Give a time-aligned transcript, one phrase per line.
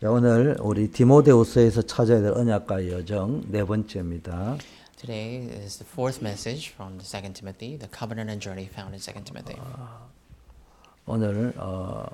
[0.00, 4.56] 자, 오늘 우리 디모데후서에서 찾아야 될 언약과 여정 네 번째입니다.
[4.96, 9.00] Today is the fourth message from the Second Timothy, the covenant and journey found in
[9.00, 9.60] Second Timothy.
[11.04, 12.06] 오늘 어,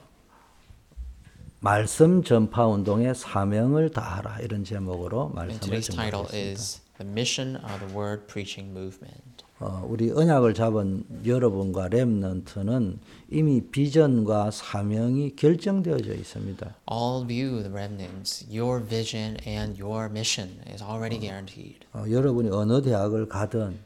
[1.60, 7.94] 말씀 전파 운동의 사명을 다하라 이런 제목으로 말씀을 today's title is the mission of the
[7.94, 9.33] word preaching movement.
[9.64, 12.98] 어, 우리 언약을 잡은 여러분과 렘넌트는
[13.30, 16.74] 이미 비전과 사명이 결정되어져 있습니다.
[16.92, 21.78] All of you, the remnants, your vision and your mission is already guaranteed.
[21.94, 23.78] 어, 여러분이 어느 대학을 가든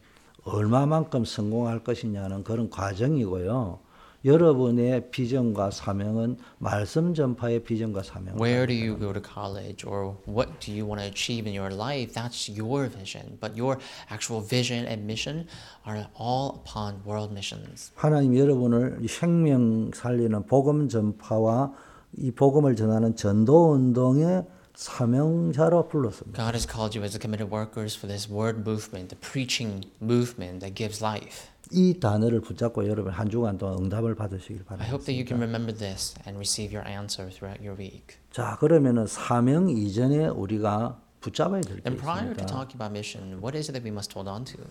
[0.42, 3.78] 얼마만큼 성공할 것이냐는 그런 과정이고요.
[4.24, 8.34] 여러분의 비전과 사명은 말씀 전파의 비전과 사명.
[8.36, 11.72] Where do you go to college or what do you want to achieve in your
[11.72, 12.12] life?
[12.12, 13.38] That's your vision.
[13.40, 13.78] But your
[14.10, 15.46] actual vision and mission
[15.86, 17.92] are all upon world missions.
[17.94, 21.72] 하나님 여러분을 이 생명 살리는 복음 전파와
[22.16, 24.44] 이 복음을 전하는 전도 운동의
[24.74, 26.42] 사명자로 불렀습니다.
[26.42, 30.60] God has called you as the committed workers for this word movement, the preaching movement
[30.60, 31.50] that gives life.
[31.72, 35.28] 이 단어를 붙잡고 여러분 한 주간 동안 응답을 받으시길 I hope that you 바랍니다.
[35.28, 38.16] can remember this and receive your answer throughout your week.
[38.30, 42.46] 자, 그러면은 사명 이전에 우리가 붙잡아야 될게 And prior to 있습니다.
[42.46, 44.64] talking about mission, what is it that we must hold on to?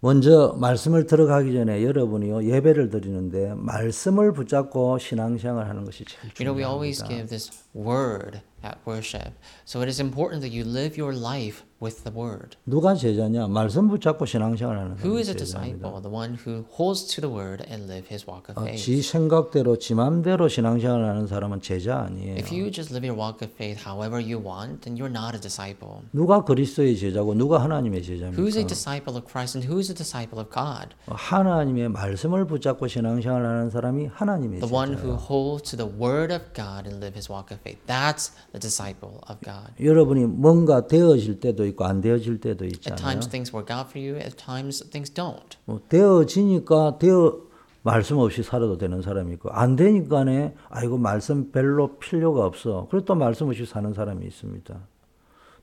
[0.00, 6.54] 먼저 말씀을 들어가기 전에 여러분이요 예배를 드리는데 말씀을 붙잡고 신앙생활 하는 것이 제일 You know,
[6.54, 7.08] we always 중요합니다.
[7.08, 9.32] give this word at worship.
[9.64, 12.56] So it is important that you live your life with the word.
[12.64, 13.48] 누가 제자냐?
[13.48, 16.00] 말씀 붙잡고 신앙생활 하는 Who is a disciple?
[16.00, 18.82] The one who holds to the word and live his walk of 어, faith.
[18.82, 22.36] 지 생각대로 지 맘대로 신앙생활 하는 사람은 제자 아니에요.
[22.36, 25.40] If you just live your walk of faith however you want, then you're not a
[25.40, 26.00] disciple.
[26.12, 28.40] 누가 그리스도의 제자고 누가 하나님의 제자입니까?
[28.40, 30.96] Who's a disciple of Christ and who's a disciple of God?
[31.06, 36.32] 어, 하나님의 말씀을 붙잡고 신앙생활 하는 사람이 하나님의 The one who holds to the word
[36.32, 37.78] of God and live his walk of faith.
[37.86, 39.74] That's the disciple of God.
[39.82, 42.96] 여러분이 뭔가 되어질 때도 있고 안 되어질 때도 At 있잖아요.
[42.96, 45.58] times things work out for you, at times things don't.
[45.66, 47.40] 뭐 되어지니까 되어
[47.82, 52.86] 말씀 없이 살아도 되는 사람이 있고 안 되니까네 아이고 말씀 별로 필요가 없어.
[52.90, 54.74] 그래도 또 말씀 없이 사는 사람이 있습니다.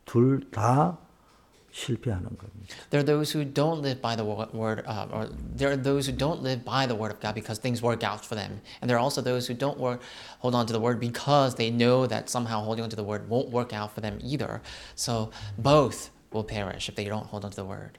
[0.06, 1.00] 둘 다
[1.73, 2.73] 실패하는 겁니다.
[2.91, 6.09] There are those who don't live by the wo- word, uh, or there are those
[6.09, 8.89] who don't live by the word of God because things work out for them, and
[8.89, 10.01] there are also those who don't work,
[10.41, 13.29] hold on to the word because they know that somehow holding on to the word
[13.29, 14.63] won't work out for them either.
[14.95, 15.29] So
[15.59, 17.99] both will perish if they don't hold on to the word.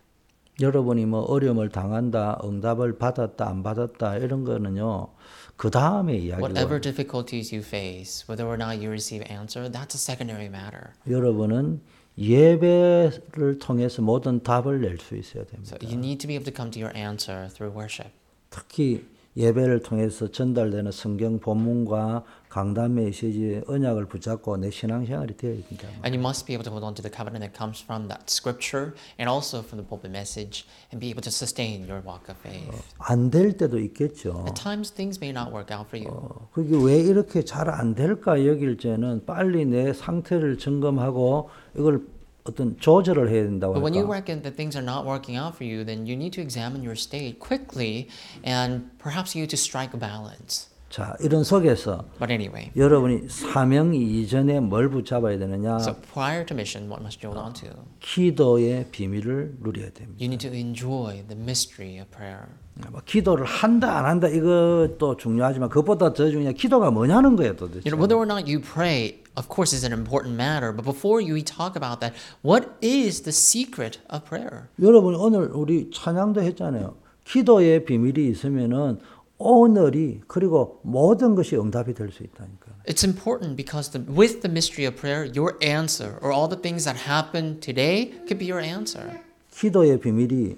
[0.60, 5.10] 여러분이 뭐 어려움을 당한다, 응답을 받았다, 안 받았다 이런 거는요.
[5.56, 10.02] 그 다음에 이야기고 Whatever difficulties you face, whether or not you receive answer, that's a
[10.02, 10.94] secondary matter.
[11.08, 11.82] 여러분은
[12.19, 15.77] 예배를 통해서 모든 답을 낼 수 있어야 됩니다.
[15.77, 18.13] So you need to be able to come to your answer through worship.
[18.51, 19.05] 특히
[19.37, 25.89] 예배를 통해서 전달되는 성경 본문과 강단 메시지의 언약을 붙잡고 내 신앙생활이 되어야 된다.
[26.05, 28.29] And you must be able to hold on to the covenant that comes from that
[28.29, 32.37] scripture and also from the pulpit message and be able to sustain your walk of
[32.45, 32.69] faith.
[32.99, 34.45] 안될 때도 있겠죠.
[34.45, 36.13] At times things may not work out for you.
[36.13, 42.05] 어, 그게 왜 이렇게 잘 안 될까 여길 때는 빨리 내 상태를 점검하고 이걸
[42.45, 44.21] 어떤 조절을 해야 된다고 But when you 할까?
[44.21, 47.01] reckon that things are not working out for you, then you need to examine your
[47.01, 48.13] state quickly
[48.45, 50.69] and perhaps you need to strike a balance.
[50.93, 55.77] 자, 이런 속에서 But anyway, 여러분이 사명 이전에 뭘 붙잡아야 되느냐?
[55.77, 57.83] so prior to mission, what must you hold on to?
[58.01, 60.19] 기도의 비밀을 누려야 됩니다.
[60.21, 62.45] You need to enjoy the mystery of prayer.
[62.91, 67.89] 뭐 기도를 한다 안 한다 이것도 중요하지만 그것보다 더 중요한 기도가 뭐냐는 거예요 도대체.
[67.89, 70.77] You know, whether or not you pray, of course, is an important matter.
[70.77, 72.13] But before you talk about that,
[72.45, 74.69] what is the secret of prayer?
[74.79, 77.01] 여러분 오늘 우리 찬양도 했잖아요.
[77.25, 78.99] 기도의 비밀이 있으면은
[79.43, 82.73] 오늘이 그리고 모든 것이 응답이 될 수 있다니까.
[82.87, 86.85] It's important because the, with the mystery of prayer, your answer or all the things
[86.85, 89.21] that happen today could be your answer.
[89.53, 90.57] 기도의 비밀이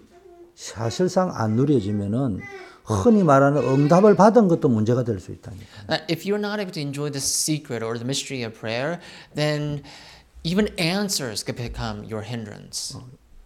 [0.54, 2.40] 사실상 안 누려지면은
[2.84, 6.04] 흔히 말하는 응답을 받은 것도 문제가 될 수 있다니까.
[6.08, 9.00] If you're not able to enjoy the secret or the mystery of prayer,
[9.34, 9.82] then
[10.44, 12.94] even answers could become your hindrance.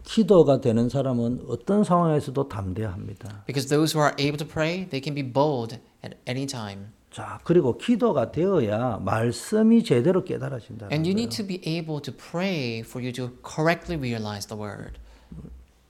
[0.09, 3.43] 기도가 되는 사람은 어떤 상황에서도 담대합니다.
[3.45, 6.87] Because those who are able to pray, they can be bold at any time.
[7.11, 10.87] 자, 그리고 기도가 되어야 말씀이 제대로 깨달아진다.
[10.91, 14.97] And you need to be able to pray for you to correctly realize the word.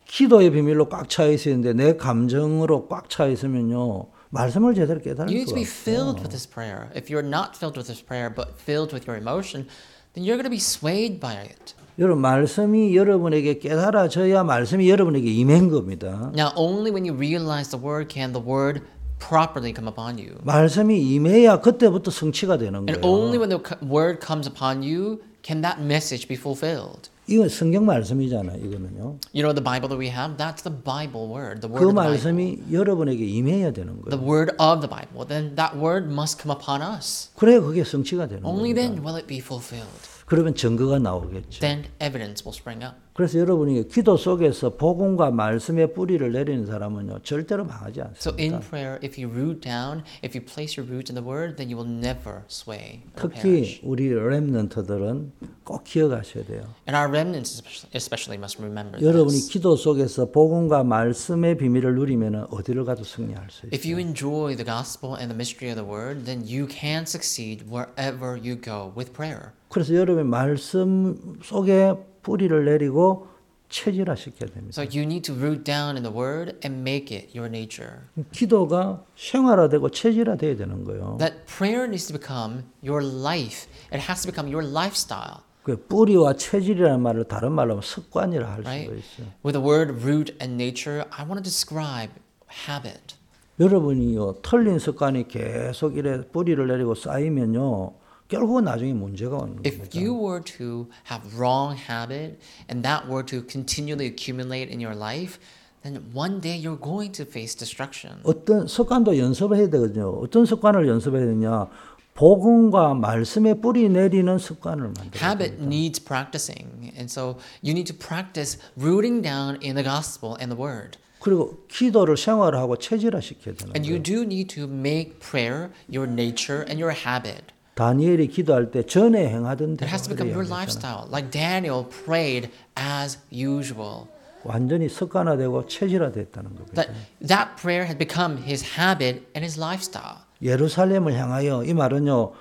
[0.05, 4.07] 기도의 비밀로 꽉 차 있었는데 내 감정으로 꽉 차 있으면요.
[4.31, 6.91] 말씀을 제대로 깨달을 You need to 수가 be filled with this prayer.
[6.93, 9.67] If you're not filled with this prayer, but filled with your emotion,
[10.11, 11.78] then you're going to be swayed by it.
[11.99, 16.31] 여러분 말씀이 여러분에게 깨달아져야 말씀이 여러분에게 임한 겁니다.
[16.33, 18.81] Now, only when you realize the word can the word
[19.19, 20.37] properly come upon you.
[20.43, 23.05] 말씀이 임해야 그때부터 성취가 되는 And 거예요.
[23.05, 27.09] only when the word comes upon you can that message be fulfilled.
[27.27, 28.57] 이건 성경 말씀이잖아요.
[28.57, 29.19] 이거는요.
[29.35, 30.37] You know the Bible that we have?
[30.39, 32.15] That's the Bible word, the word 그 of the Bible.
[32.15, 34.23] 말씀이 여러분에게 임해야 되는 The 거예요.
[34.25, 35.27] word of the Bible.
[35.27, 37.29] Then that word must come upon us.
[37.35, 38.95] 그래야 그게 성취가 되는 Only 거예요.
[38.95, 40.07] then will it be fulfilled.
[40.29, 41.59] 그러면 증거가 나오겠죠.
[41.59, 42.97] Then evidence will spring up.
[43.19, 48.59] 그래서 여러분이 기도 속에서 복음과 말씀의 뿌리를 내리는 사람은요 절대로 망하지 So in 않습니다.
[48.69, 51.75] prayer, if you root down, if you place your roots in the word, then you
[51.75, 53.81] will never sway 특히.
[53.83, 55.33] 우리 렘넌트들은
[55.65, 56.63] 꼭 기억하셔야 돼요.
[56.87, 57.61] And our remnants
[57.93, 59.51] especially, must remember 여러분이 this.
[59.51, 63.91] 기도 속에서 복음과 말씀의 비밀을 누리면 어디를 가도 승리할 수 If 있어요.
[63.91, 68.39] you enjoy the gospel and the mystery of the word, then you can succeed wherever
[68.39, 69.51] you go with prayer.
[69.67, 73.27] 그래서 여러분이 말씀 속에 뿌리를 내리고
[73.69, 74.81] 체질화 시켜야 됩니다.
[74.81, 78.01] So you need to root down in the word and make it your nature.
[78.31, 81.17] 기도가 생활화되고 체질화돼야 되는 거예요.
[81.19, 83.69] That prayer needs to become your life.
[83.93, 88.61] It has to become your lifestyle, 그 뿌리와 체질이라는 말을 다른 말로 하면 습관이라 할
[88.61, 88.85] right?
[88.85, 89.33] 수가 있어요.
[89.45, 92.11] With the word root and nature, I want to describe
[92.49, 93.15] habit.
[93.59, 97.93] 여러분이요 틀린 습관이 계속 이래 뿌리를 내리고 쌓이면요
[98.29, 99.57] 결국은 나중에 문제가 오는.
[99.65, 102.37] If you were to have wrong habit
[102.69, 105.39] and that were to continually accumulate in your life,
[105.81, 108.19] then one day you're going to face destruction.
[108.23, 110.09] 어떤 습관도 연습을 해야 되거든요.
[110.21, 111.67] 어떤 습관을 연습해야 되냐?
[112.13, 115.65] 복음과 말씀의 뿌리 내리는 습관을 만들어야 Habit 됩니다.
[115.65, 116.91] needs practicing.
[116.95, 120.99] And so you need to practice rooting down in the gospel and the word.
[121.19, 124.03] 그리고 기도를 생활하고 체질화 시켜야 되는 And you 거예요.
[124.03, 127.51] do need to make prayer your nature and your habit.
[127.79, 131.07] 다니엘이 기도할 때 전에 행하던 It 대로 has to become your lifestyle.
[131.09, 134.07] Like Daniel prayed as usual.
[134.43, 136.75] 완전히 습관화되고 체질화됐다는 겁니다.
[136.75, 136.91] That
[137.25, 140.27] that prayer had become his habit and his lifestyle.
[140.41, 142.33] 예루살렘을 향하여 이 말은요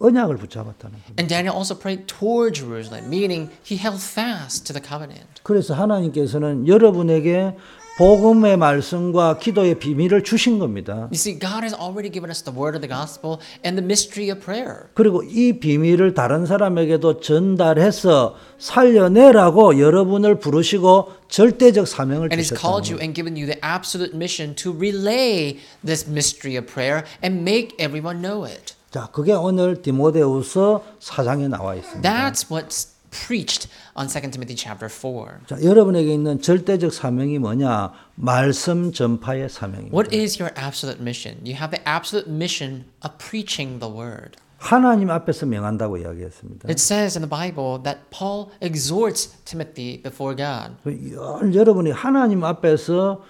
[0.00, 1.14] 언약을 붙잡았다는 겁니다.
[1.16, 5.40] And Daniel also prayed toward Jerusalem, meaning he held fast to the covenant.
[5.42, 7.56] 그래서 하나님께서는 여러분에게
[7.96, 11.08] 복음의 말씀과 기도의 비밀을 주신 겁니다.
[11.12, 14.30] You see, God has already given us the word of the gospel and the mystery
[14.34, 14.90] of prayer.
[14.94, 22.98] 그리고 이 비밀을 다른 사람에게도 전달해서 살려내라고 여러분을 부르시고 절대적 사명을 And He's called you
[23.00, 28.20] and given you the absolute mission to relay this mystery of prayer and make everyone
[28.20, 28.74] know it.
[28.90, 32.02] 자, 그게 오늘 디모데후서 4장에 나와 있습니다.
[32.02, 32.93] That's what's
[33.24, 35.46] preached on 2 Timothy chapter 4.
[35.46, 37.92] 자, 여러분에게 있는 절대적 사명이 뭐냐?
[38.16, 39.94] 말씀 전파의 사명입니다.
[39.96, 41.38] What is your absolute mission?
[41.46, 44.36] You have the absolute mission of preaching the word.
[44.58, 46.68] 하나님 앞에서 명한다고 이야기했습니다.
[46.68, 50.74] It says in the Bible that Paul exhorts Timothy before God.
[50.86, 53.22] 열- 여러분이 하나님 앞에서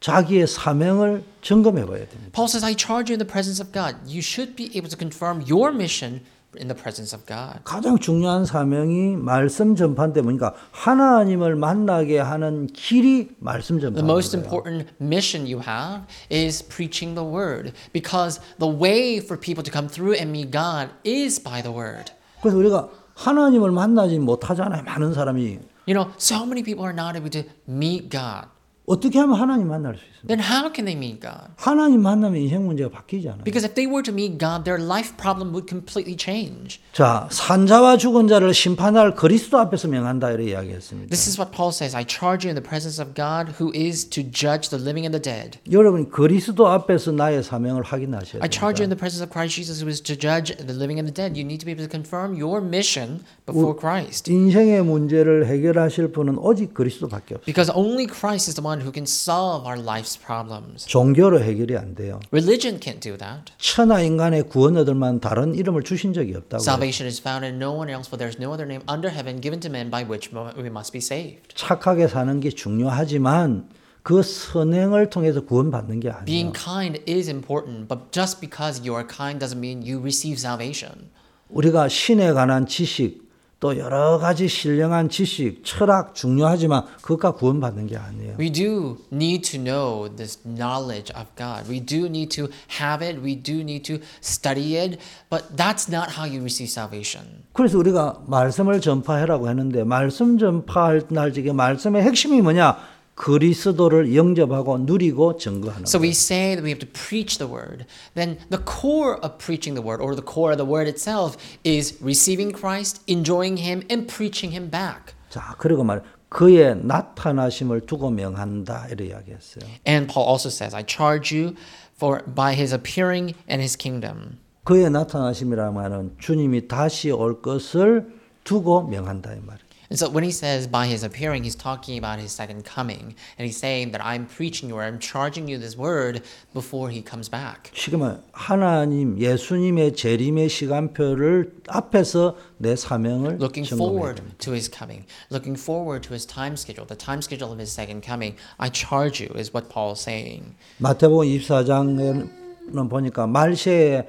[0.00, 2.30] 자기의 사명을 점검해 봐야 됩니다.
[2.32, 3.96] Paul says, I charge you in the presence of God.
[4.06, 6.20] You should be able to confirm your mission
[6.59, 7.63] in the presence of God.
[7.63, 14.43] 가장 중요한 사명이 말씀 전파인데 뭐니까 하나님을 만나게 하는 길이 말씀 The 전파인 most 거예요.
[14.43, 19.87] important mission you have is preaching the word because the way for people to come
[19.87, 22.11] through and meet God is by the word.
[22.41, 24.83] 그래서 우리가 하나님을 만나지 못하잖아요.
[24.83, 28.47] 많은 사람이 You know, so many people are not able to meet God.
[28.86, 30.26] 어떻게 하면 하나님 만날 수 있습니까?
[30.26, 31.52] Then how can they meet God?
[31.56, 33.44] 하나님 만나면 인생 문제가 바뀌지 않아요.
[33.44, 36.78] Because if they were to meet God, their life problem would completely change.
[36.92, 41.10] 자, 산자와 죽은 자를 심판할 그리스도 앞에서 명한다 이렇게 이야기했습니다.
[41.10, 44.06] This is what Paul says I charge you in the presence of God who is
[44.10, 45.58] to judge the living and the dead.
[45.70, 48.94] 여러분이 그리스도 앞에서 나의 사명을 확인하셔야 I charge you in 됩니다.
[48.94, 51.38] the presence of Christ Jesus who is to judge the living and the dead.
[51.38, 54.30] You need to be able to confirm your mission before Christ.
[54.30, 57.46] 인생의 문제를 해결하실 분은 오직 그리스도밖에 없어요.
[57.46, 60.86] Because only Christ is the one who can solve our life's problems.
[60.86, 62.20] 종교로 해결이 안 돼요.
[62.32, 63.52] Religion can't do that.
[63.58, 66.62] 천하 인간의 구원 얻을 만 다른 이름을 주신 적이 없다고.
[66.62, 69.40] Salvation is found in no one else, for there is no other name under heaven
[69.40, 71.54] given to men by which we must be saved.
[71.54, 73.68] 착하게 사는 게 중요하지만
[74.02, 76.24] 그 선행을 통해서 구원받는 게 아니에요.
[76.26, 81.10] Being kind is important, but just because you are kind doesn't mean you receive salvation.
[81.48, 83.25] 우리가 신에 관한 지식
[83.58, 88.34] 또 여러 가지 신령한 지식, 철학 중요하지만 그것과 구원받는 게 아니에요.
[88.38, 91.66] We do need to know this knowledge of God.
[91.66, 92.48] We do need to
[92.78, 93.22] have it.
[93.24, 94.98] We do need to study it.
[95.30, 97.44] But that's not how you receive salvation.
[97.54, 102.76] 그래서 우리가 말씀을 전파해라고 했는데 말씀 전파할 날 지금 말씀의 핵심이 뭐냐?
[103.16, 107.86] 그리스도를 영접하고 누리고 증거하는 So we say that we have to preach the word.
[108.14, 111.98] Then the core of preaching the word, or the core of the word itself, is
[112.00, 115.16] receiving Christ, enjoying Him, and preaching Him back.
[115.30, 119.64] 자, 그리고 말 그의 나타나심을 두고 명한다 이렇게 이야기했어요.
[119.86, 121.54] And Paul also says, I charge you
[121.96, 124.38] for by his appearing and his kingdom.
[124.64, 128.12] 그의 나타나심이라는 말은 주님이 다시 올 것을
[128.44, 129.65] 두고 명한다 이 말이에요.
[129.91, 133.13] And so when he says by his appearing, he's talking about his second coming.
[133.37, 136.21] And he's saying that I'm preaching you or I'm charging you this word
[136.53, 137.69] before he comes back.
[137.75, 144.37] 쉽게 말 하나님 예수님의 재림의 시간표를 앞에서 내 사명을 Looking 점검해야 forward 됩니다.
[144.39, 147.99] to his coming, looking forward to his time schedule, the time schedule of his second
[148.01, 148.37] coming.
[148.59, 150.55] I charge you, is what Paul's saying.
[150.79, 154.07] 마태복음 24장에는 보니까 말세에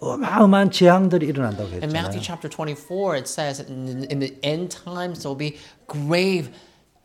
[0.00, 2.22] 어마어마한 재앙들이 일어난다고 In Matthew 했잖아요.
[2.22, 5.56] chapter 24, it says in, in the end times there will be
[5.86, 6.50] grave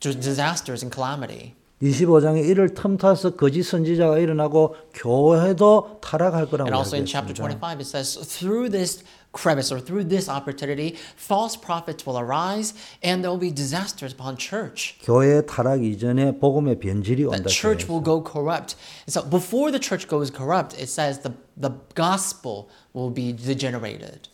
[0.01, 1.56] dis- disasters and calamity.
[1.83, 7.59] 25장에 이를 틈타서 거짓 선지자가 일어나고 교회도 타락할 거라고 And also in chapter 이야기했습니다.
[7.59, 9.02] 25, it says, through this
[9.35, 14.38] crevice or through this opportunity, false prophets will arise and there will be disasters upon
[14.38, 14.97] church.
[15.02, 17.50] 교회 타락 이전에 복음의 변질이 온다.
[17.50, 18.76] church will go corrupt.
[19.04, 24.31] And so before the church goes corrupt, it says the, the gospel will be degenerated.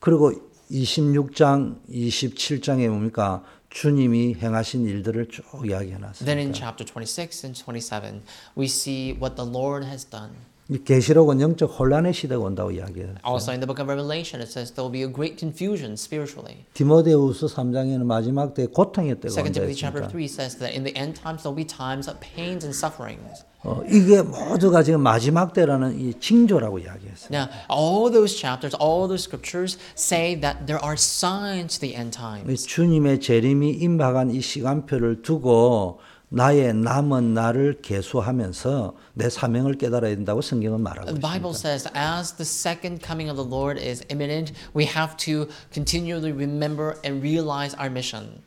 [0.00, 0.32] 그리고
[0.70, 3.42] 26장, 27장에 뭡니까?
[3.69, 6.53] 주님이 행하신 일들을 쭉 이야기해 Then in 놨습니다.
[6.53, 8.21] chapter 26 and 27,
[8.57, 10.31] we see what the Lord has done.
[10.70, 13.16] 이 계시록은 영적 혼란의 시대가 온다고 이야기해요.
[13.26, 16.64] Also in the book of Revelation, it says there will be a great confusion spiritually.
[16.74, 20.14] 디모데후서 3장에는 마지막 때 고통의 때가 온다 Timothy chapter 했습니다.
[20.14, 23.42] 3 says that in the end times there will be times of pains and sufferings.
[23.62, 27.34] 어, 이게 모두가 지금 마지막 때라는 이 징조라고 이야기했어요.
[27.34, 32.16] Now, all those chapters, all those scriptures say that there are signs to the end
[32.16, 32.66] 이 times.
[32.66, 35.98] 주님의 재림이 임박한 이 시간표를 두고
[36.32, 41.58] 나의 남은 날을 계수하면서 내 사명을 깨달아야 된다고 성경은 말하고 The Bible 있습니다.
[41.58, 46.94] says, as the second coming of the Lord is imminent, we have to continually remember
[47.04, 48.42] and realize our mission.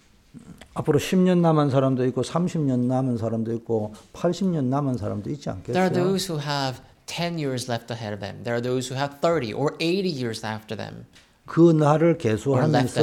[0.76, 5.92] 앞으로 10년 남은 사람도 있고 30년 남은 사람도 있고 80년 남은 사람도 있지 There are
[5.92, 5.94] 않겠어요?
[5.94, 8.44] those who have 10 years left ahead of them.
[8.44, 11.06] There are those who have 30 or 80 years after them.
[11.46, 13.02] 그 날을 계수하면서.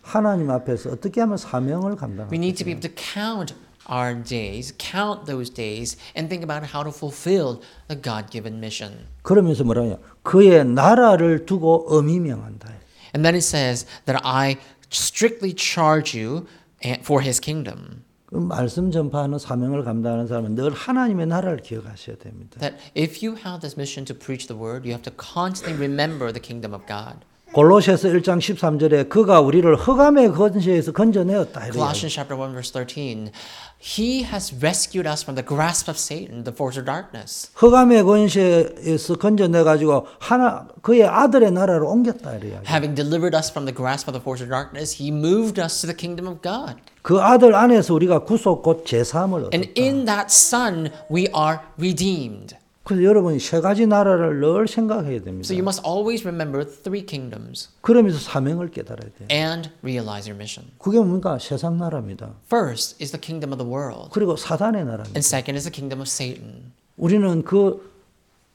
[0.00, 2.32] 하나님 앞에서 어떻게 하면 사명을 감당할까?
[2.32, 3.54] We need to be able to count
[3.89, 9.07] our days, count those days, and think about how to fulfill the God given mission.
[9.23, 9.97] 그러면서 뭐라냐?
[10.23, 12.69] 그의 나라를 두고 엄히 명한다.
[13.15, 14.57] And then it says that I
[14.91, 16.45] strictly charge you
[16.85, 18.03] and- for his kingdom.
[18.27, 22.59] 그 말씀 전파하는 사명을 감당하는 사람은 늘 하나님의 나라를 기억하셔야 됩니다.
[22.59, 26.31] That if you have this mission to preach the word, you have to constantly remember
[26.31, 27.25] the kingdom of God.
[27.54, 31.70] 골로새서 1장 13절에 그가 우리를 흑암의 권세에서 건져내었다.
[31.70, 33.30] Colossians chapter 1 verse 13.
[33.78, 37.50] He has rescued us from the grasp of Satan, the force of darkness.
[37.54, 42.60] 흑암의 권세에서 건져내 가지고 하나 그의 아들의 나라로 옮겼다 이래요.
[42.66, 45.86] Having delivered us from the grasp of the force of darkness, he moved us to
[45.86, 46.82] the kingdom of God.
[47.02, 49.80] 그 아들 안에서 우리가 구속 곧 제사함을 And 얻었다.
[49.80, 52.56] in that son we are redeemed.
[52.84, 55.46] 그래서 여러분이 세 가지 나라를 늘 생각해야 됩니다.
[55.46, 59.28] So you must always remember three kingdoms 그러면서 사명을 깨달아야 돼요.
[59.32, 60.70] and realize your mission.
[60.78, 61.38] 그게 뭡니까?
[61.40, 62.34] 세상 나라입니다.
[62.46, 65.16] First is the kingdom of the world, 그리고 사단의 나라입니다.
[65.16, 66.72] and second is the kingdom of Satan.
[66.98, 67.90] 우리는 그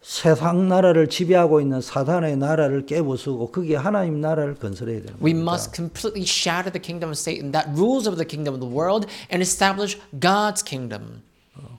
[0.02, 6.24] 세상 나라를 지배하고 있는 사단의 나라를 깨부수고 거기에 하나님 나라를 건설해야 되는 We must completely
[6.24, 9.98] shatter the kingdom of Satan that rules over the kingdom of the world and establish
[10.22, 11.24] God's kingdom.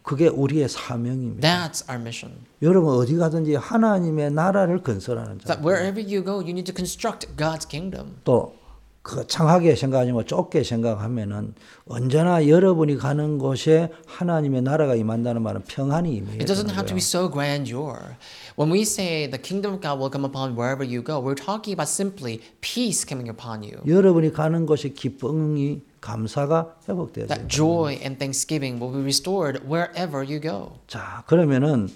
[0.02, 1.48] 그게 우리의 사명입니다.
[1.48, 2.38] That's our mission.
[2.62, 5.54] 여러분 어디 가든지 하나님의 나라를 건설하는 자.
[5.54, 8.16] That wherever you go, you need to construct God's kingdom.
[8.24, 8.54] 또
[9.02, 11.54] 거창하게 생각하지 말고 좁게 생각하면은
[11.86, 17.00] 언제나 여러분이 가는 곳에 하나님의 나라가 임한다는 말은 평안이 임해야 It doesn't have to be
[17.00, 18.16] so grandeur.
[18.58, 21.72] When we say the kingdom of God will come upon wherever you go, we're talking
[21.72, 23.80] about simply peace coming upon you.
[23.86, 27.36] 여러분이 가는 곳에 기쁨이 감사가 회복돼야 돼요.
[27.36, 30.78] That joy and thanksgiving will be restored wherever you go.
[30.86, 31.88] 자, 그러면은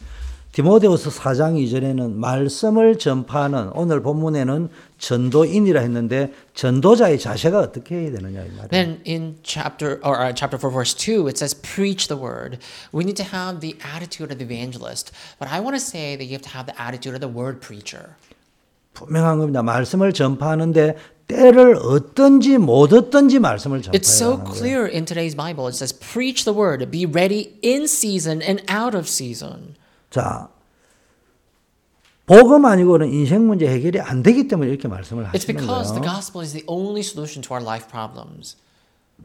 [0.55, 4.69] 디모데후서 4장 2절에는 말씀을 전파하는 오늘 본문에는
[4.99, 8.69] 전도인이라 했는데 전도자의 자세가 어떻게 해야 되느냐 이 말이에요.
[8.69, 12.59] Then in chapter or uh, chapter 4 verse 2 it says preach the word.
[12.93, 15.11] We need to have the attitude of the evangelist.
[15.41, 17.59] But I want to say that you have to have the attitude of the word
[17.59, 18.15] preacher.
[18.95, 19.61] 분명한 겁니다.
[19.65, 20.95] 말씀을 전파하는데
[21.27, 24.55] 때를 얻든지 못 얻든지 말씀을 It's so 전파해야 하는 거예요.
[24.55, 25.67] clear in today's Bible.
[25.69, 29.75] It says preach the word, be ready in season and out of season.
[30.11, 30.49] 자,
[32.27, 36.15] 복음 아니고는 인생 문제 해결이 안 되기 때문에 이렇게 말씀을 It's 하시는 because the 거예요.
[36.15, 38.57] gospel is the only solution to our life problems.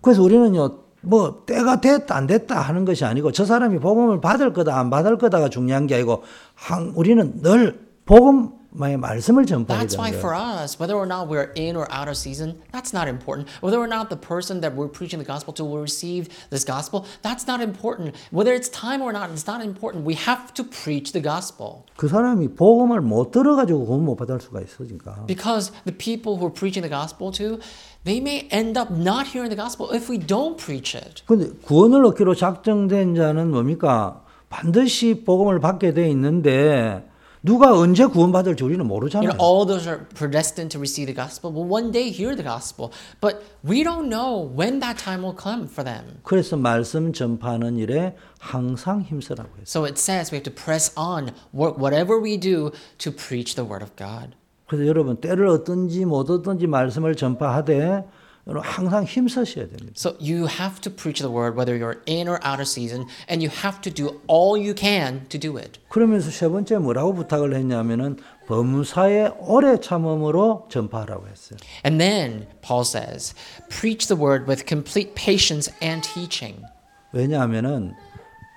[0.01, 4.77] 그래서 우리는요, 뭐 때가 됐다 안 됐다 하는 것이 아니고 저 사람이 복음을 받을 거다
[4.77, 6.23] 안 받을 거다가 중요한 게 아니고
[6.55, 11.75] 한- 우리는 늘 복음 말씀을 전파해야 That's why for us, whether or not we're in
[11.75, 13.49] or out of season, that's not important.
[13.61, 17.05] Whether or not the person that we're preaching the gospel to will receive this gospel,
[17.21, 18.15] that's not important.
[18.31, 20.05] Whether it's time or not, it's not important.
[20.05, 21.85] We have to preach the gospel.
[21.97, 25.25] 그 사람이 복음을 못 들어가지고 구원 못 받을 수가 있으니까.
[25.25, 27.59] Because the people who we're preaching the gospel to,
[28.05, 31.23] they may end up not hearing the gospel if we don't preach it.
[31.25, 34.21] 근데 구원을 얻기로 작정된 자는 뭡니까?
[34.49, 37.08] 반드시 복음을 받게 돼 있는데
[37.41, 39.31] 누가 언제 구원받을지 우리는 You 모르잖아요.
[39.31, 42.91] know, all those are predestined to receive the gospel, will one day hear the gospel.
[43.21, 46.19] But we don't know when that time will come for them.
[46.23, 49.63] 그래서 말씀 전파하는 일에 항상 힘쓰라고 했어요.
[49.63, 53.63] So it says we have to press on, work whatever we do to preach the
[53.63, 54.35] word of God.
[54.67, 58.05] 그래서 여러분 때를 얻든지 못 얻든지 말씀을 전파하되
[58.49, 59.93] 여러분 항상 힘쓰셔야 됩니다.
[59.95, 63.45] So you have to preach the word whether you're in or out of season, and
[63.45, 65.79] you have to do all you can to do it.
[65.89, 71.59] 그러면서 세 번째 뭐라고 부탁을 했냐면은 범사의 오래 참음으로 전파하라고 했어요.
[71.85, 73.35] And then Paul says,
[73.69, 76.65] preach the word with complete patience and teaching.
[77.13, 77.93] 왜냐하면은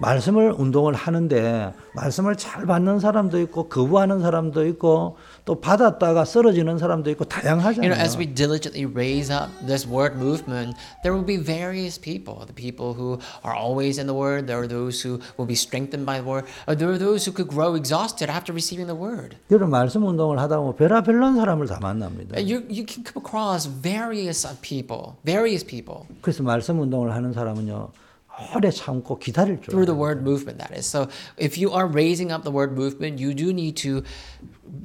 [0.03, 7.09] 말씀을 운동을 하는데 말씀을 잘 받는 사람도 있고 거부하는 사람도 있고 또 받았다가 쓰러지는 사람도
[7.11, 7.93] 있고 You know, 다양하잖아요.
[8.03, 12.45] as we diligently raise up this word movement, there will be various people.
[12.45, 16.05] The people who are always in the word, there are those who will be strengthened
[16.05, 19.37] by the word, or there are those who could grow exhausted after receiving the word.
[19.51, 22.37] 여러분 말씀 운동을 하다 보면 별의별난 사람을 다 만납니다.
[22.37, 27.33] Uh, You, you can come across various uh, people, various people 그래서 말씀 운동을 하는
[27.33, 27.89] 사람은요
[28.56, 30.00] 오래 참고 기다릴 줄 through the 알아요.
[30.00, 30.86] word movement, that is.
[30.86, 34.04] So if you are raising up the word movement, you do need to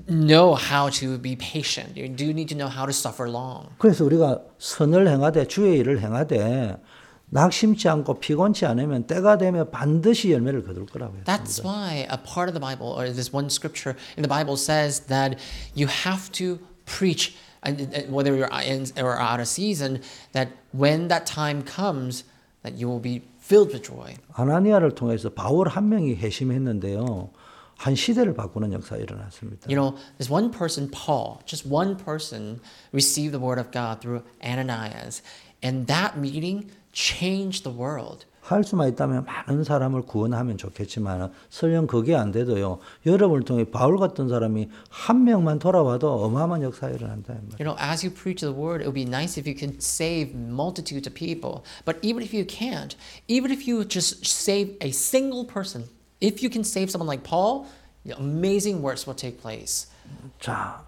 [0.08, 1.96] know how to be patient.
[1.96, 3.68] You do need to know how to suffer long.
[3.78, 6.76] 그래서 우리가 선을 행하되 주의 일을 행하되
[7.28, 11.24] 낙심치 않고 피곤치 않으면 때가 되면 반드시 열매를 거둘 거라고 했습니다.
[11.24, 15.08] That's why a part of the Bible, or this one scripture in the Bible says
[15.08, 15.36] that
[15.74, 20.00] you have to preach, and and whether you're in or out of season,
[20.32, 22.24] that when that time comes,
[22.64, 24.16] that you will be filled with joy.
[24.32, 27.30] 아나니아를 통해서 바울 한 명이 회심했는데요.
[27.76, 29.68] 한 시대를 바꾸는 역사가 일어났습니다.
[29.68, 32.60] You know, this one person, Paul, just one person
[32.92, 35.22] received the word of God through Ananias,
[35.62, 38.24] and that meeting changed the world.
[38.47, 42.79] 할 수만 있다면 많은 사람을 구원하면 좋겠지만 설령 그게 안 돼도요.
[43.05, 47.33] 여러분을 통해 바울 같은 사람이 한 명만 돌아와도 어마어마한 역사가 일어난다.
[47.59, 50.33] You know, as you preach the word, it would be nice if you can save
[50.33, 51.65] multitudes of people.
[51.83, 52.95] But even if you can't,
[53.27, 55.89] even if you just save a single person,
[56.21, 57.67] if you can save someone like Paul,
[58.15, 59.91] amazing works will take place.
[60.39, 60.86] 자,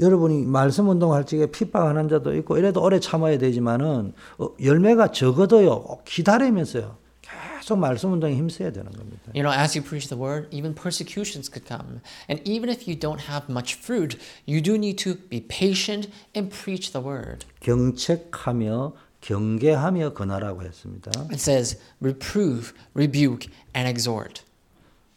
[0.00, 5.98] 여러분이 말씀 운동할 적에 핍박하는 자도 있고 이래도 오래 참아야 되지만은 어, 열매가 적어도요.
[6.04, 6.96] 기다리면서요.
[7.20, 9.20] 계속 말씀 운동에 힘써야 되는 겁니다.
[9.34, 12.00] You know, as you preach the word, even persecutions could come.
[12.28, 16.50] And even if you don't have much fruit, you do need to be patient and
[16.50, 17.44] preach the word.
[17.60, 21.10] 경책하며 경계하며 권하라고 했습니다.
[21.30, 24.42] It says, reprove, rebuke, and exhort.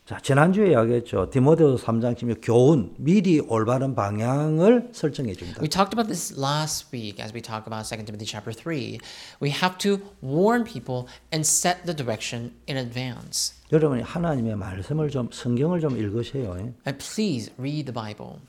[0.06, 1.30] 자, 지난주에 이야기했죠.
[1.30, 5.62] 디모데후서 3장 16 교훈, 미리 올바른 방향을 설정해 줍니다.
[5.62, 9.00] We talked about this last week as we talk about 2 Timothy chapter 3.
[9.42, 13.56] We have to warn people and set the direction in advance.
[13.72, 16.52] 여러분이 하나님의 말씀을 좀 성경을 좀 읽으세요.
[16.86, 18.42] And please read the Bible.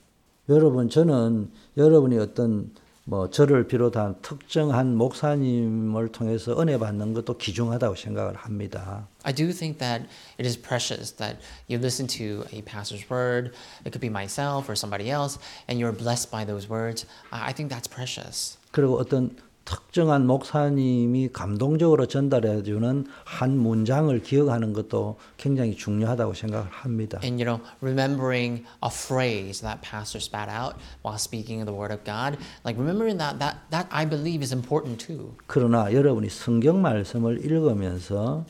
[0.49, 2.73] 여러분 저는 여러분이 어떤
[3.07, 9.07] 뭐 저를 비롯한 특정한 목사님을 통해서 은혜 받는 것도 귀중하다고 생각을 합니다.
[9.25, 11.39] I do think that it is precious that
[11.69, 13.53] you listen to a pastor's word.
[13.85, 15.39] It could be myself or somebody else,
[15.69, 17.05] and you're blessed by those words.
[17.31, 18.57] I think that's precious.
[18.73, 27.21] 그리고 어떤 특정한 목사님이 감동적으로 전달해 주는 한 문장을 기억하는 것도 굉장히 중요하다고 생각을 합니다.
[27.25, 32.05] And you know, remembering a phrase that pastor spat out while speaking the word of
[32.05, 35.35] God, like remembering that that that I believe is important too.
[35.47, 38.45] 그러나 여러분이 성경 말씀을 읽으면서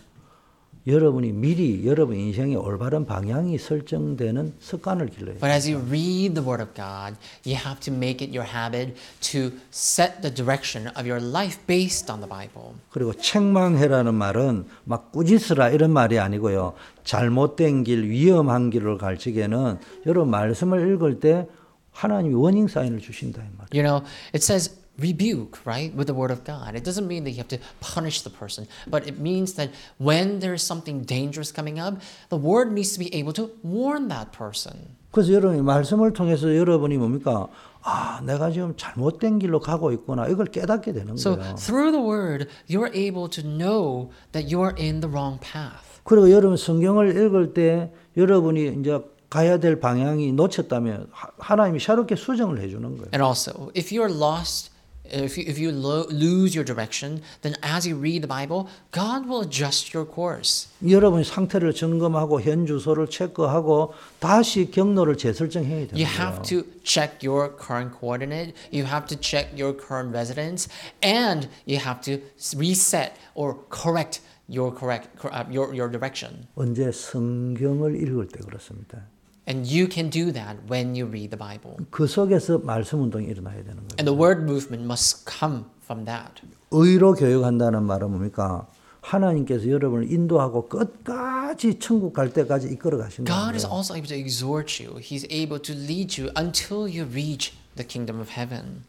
[0.87, 5.41] 여러분이 미리 여러분 인생의 올바른 방향이 설정되는 습관을 길러야 돼요.
[5.41, 7.17] But as you read the Word of God,
[7.47, 8.95] you have to make it your habit
[9.33, 12.77] to set the direction of your life based on the Bible.
[12.91, 16.75] 그리고 책망해라는 말은 막 꾸짖으라 이런 말이 아니고요.
[17.05, 21.47] 잘못된 길, 위험한 길을 갈 적에는 여러분 말씀을 읽을 때
[21.93, 23.73] 하나님이 워닝 사인을 주신다 이 말이에요.
[23.73, 26.76] You know, it says rebuke, right, with the Word of God.
[26.76, 30.40] It doesn't mean that you have to punish the person, but it means that when
[30.40, 34.98] there's something dangerous coming up, the Word needs to be able to warn that person.
[35.12, 37.48] 그래서 여러분이 말씀을 통해서 여러분이 뭡니까?
[37.82, 40.28] 아, 내가 지금 잘못된 길로 가고 있구나.
[40.28, 41.56] 이걸 깨닫게 되는 So 거예요.
[41.56, 46.02] through the Word, you're able to know that you are in the wrong path.
[46.04, 52.60] 그리고 여러분 성경을 읽을 때 여러분이 이제 가야 될 방향이 놓쳤다면 하- 하나님이 새롭게 수정을
[52.62, 53.10] 해주는 거예요.
[53.14, 54.72] And also, if you're lost,
[55.12, 59.26] if you, if you lo- lose your direction, then as you read the Bible, God
[59.28, 60.68] will adjust your course.
[60.86, 66.08] 여러분이 상태를 점검하고 현 주소를 체크하고 다시 경로를 재설정해야 You 돼요.
[66.20, 70.70] have to check your current coordinate, you have to check your current residence,
[71.04, 76.46] and you have to s- reset or correct your correct cor- uh, your your direction.
[76.56, 79.08] 언제 성경을 읽을 때 그렇습니다.
[79.48, 81.78] And you can do that when you read the Bible.
[81.90, 83.98] 그 속에서 말씀 운동이 일어나야 되는 거예요.
[83.98, 86.42] And the word movement must come from that.
[86.72, 88.68] 의로 교육한다는 말은 뭡니까?
[89.02, 93.34] 하나님께서 여러분을 인도하고 끝까지 천국 갈 때까지 이끌어 가신다.
[93.34, 95.00] God is also able to exhort you.
[95.00, 98.84] He's able to lead you until you reach the kingdom of heaven.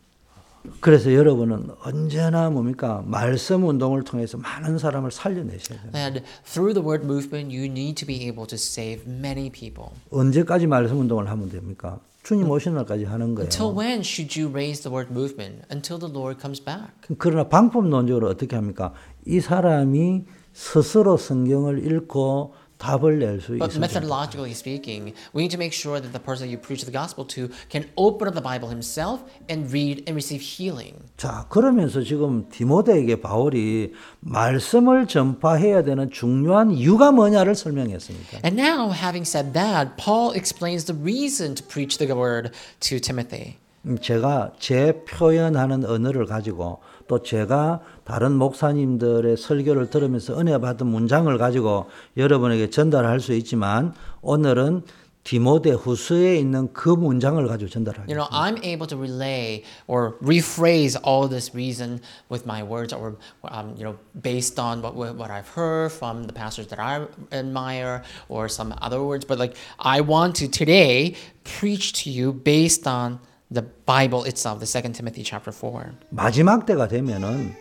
[0.79, 3.03] 그래서 여러분은 언제나 뭡니까?
[3.05, 5.91] 말씀 운동을 통해서 많은 사람을 살려내셔야 돼요.
[5.95, 9.89] And through the word movement, you need to be able to save many people.
[10.11, 11.99] 언제까지 말씀 운동을 하면 됩니까?
[12.23, 13.45] 주님 오신 날까지 하는 거예요.
[13.45, 15.61] Until when should you raise the word movement?
[15.71, 16.89] Until the Lord comes back.
[17.19, 18.93] 그러나 방법론적으로 어떻게 합니까?
[19.27, 25.73] 이 사람이 스스로 성경을 읽고 답을 낼수 But 있어야 methodologically speaking, we need to make
[25.73, 29.23] sure that the person you preach the gospel to can open up the Bible himself
[29.49, 30.99] and read and receive healing.
[31.17, 38.41] 자, 그러면서 지금 디모데에게 바울이 말씀을 전파해야 되는 중요한 이유가 뭐냐를 설명했습니다.
[38.43, 43.57] And now, having said that, Paul explains the reason to preach the word to Timothy.
[43.85, 51.35] 음, 제가 제 표현하는 언어를 가지고 또 제가 다른 목사님들의 설교를 들으면서 은혜 받은 문장을
[51.37, 51.87] 가지고
[52.17, 54.83] 여러분에게 전달할 수 있지만 오늘은
[55.25, 58.13] 디모데 후서에 있는 그 문장을 가지고 You 전달하겠습니다.
[58.13, 63.17] know, I'm able to relay or rephrase all this reason with my words, or
[63.49, 68.03] um, you know, based on what what I've heard from the pastors that I admire,
[68.29, 69.25] or some other words.
[69.25, 73.17] But like, I want to today preach to you based on
[73.51, 75.93] the Bible itself, the Second Timothy chapter four.
[76.09, 77.53] 마지막 때가 되면은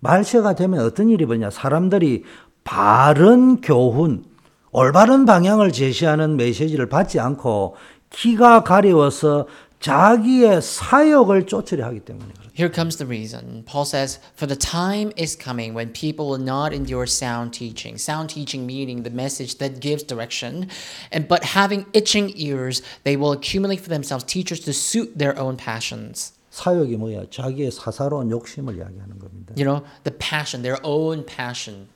[0.00, 1.50] 말세가 되면 어떤 일이 벌냐?
[1.50, 2.24] 사람들이
[2.64, 4.24] 바른 교훈,
[4.70, 7.74] 올바른 방향을 제시하는 메시지를 받지 않고
[8.10, 9.46] 키가 가려워서
[9.79, 12.43] 자기의 사욕을 쫓으려 하기 때문에 그렇다.
[12.55, 13.65] Here comes the reason.
[13.65, 17.97] Paul says, For the time is coming when people will not endure sound teaching.
[17.97, 20.69] Sound teaching meaning the message that gives direction.
[21.11, 25.57] And but having itching ears, they will accumulate for themselves teachers to suit their own
[25.57, 26.31] passions.
[26.51, 27.25] 사욕이 뭐야?
[27.31, 29.53] 자기의 사사로운 욕심을 이야기하는 겁니다.
[29.57, 31.89] You know, the passion, their own passion.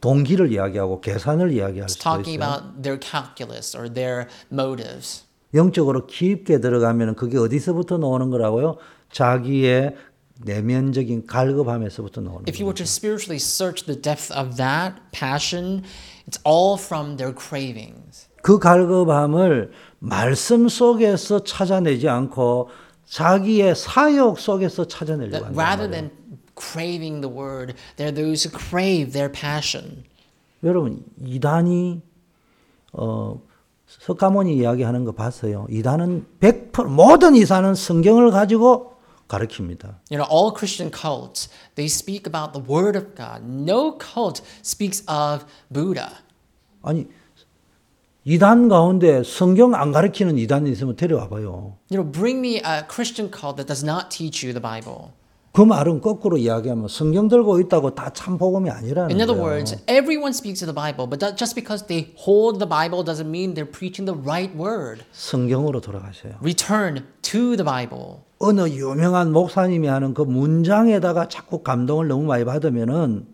[0.00, 2.44] 동기를 이야기하고 계산을 이야기할 It's 수도 talking 있어요.
[2.44, 5.24] about their calculus or their motives.
[5.53, 8.77] 영적으로 깊게 들어가면 그게 어디서부터 나오는 거라고요?
[9.11, 9.95] 자기의
[10.45, 12.67] 내면적인 갈급함에서부터 나오는 If you 거예요.
[12.67, 15.83] were to spiritually search the depth of that passion,
[16.27, 18.27] it's all from their cravings.
[18.41, 22.69] 그 갈급함을 말씀 속에서 찾아내지 않고
[23.05, 26.11] 자기의 사욕 속에서 찾아내려고 한단 rather than
[26.55, 30.03] craving the word, there are those who crave their passion.
[30.63, 32.01] 여러분 이단이
[32.93, 33.41] 어
[33.89, 35.65] 석가모니 이야기하는 거 봤어요.
[35.69, 38.93] 이단은 100% 모든 이단은 성경을 가지고
[39.27, 39.99] 가르칩니다.
[40.11, 43.43] You know, all Christian cults, they speak about the word of God.
[43.43, 46.09] No cult speaks of Buddha.
[46.81, 47.07] 아니
[48.25, 51.77] 이단 가운데 성경 안 가르치는 이단이 있으면 데려와 봐요.
[51.89, 55.13] You know, bring me a Christian cult that does not teach you the Bible.
[55.51, 59.43] 그 말은 거꾸로 이야기하면 성경 들고 있다고 다 참 복음이 아니라는 In other 거예요.
[59.43, 63.29] words, everyone speaks of the Bible, but that just because they hold the Bible doesn't
[63.29, 65.03] mean they're preaching the right word.
[65.11, 66.37] 성경으로 돌아가세요.
[66.41, 68.21] Return to the Bible.
[68.39, 73.25] 어느 유명한 목사님이 하는 그 문장에다가 자꾸 감동을 너무 많이 받으면은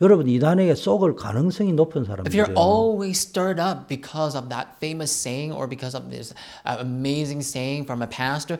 [0.00, 5.50] 여러분 이단에게 쏙을 가능성이 높은 If you're always stirred up because of that famous saying
[5.52, 6.32] or because of this
[6.64, 8.58] uh, amazing saying from a pastor,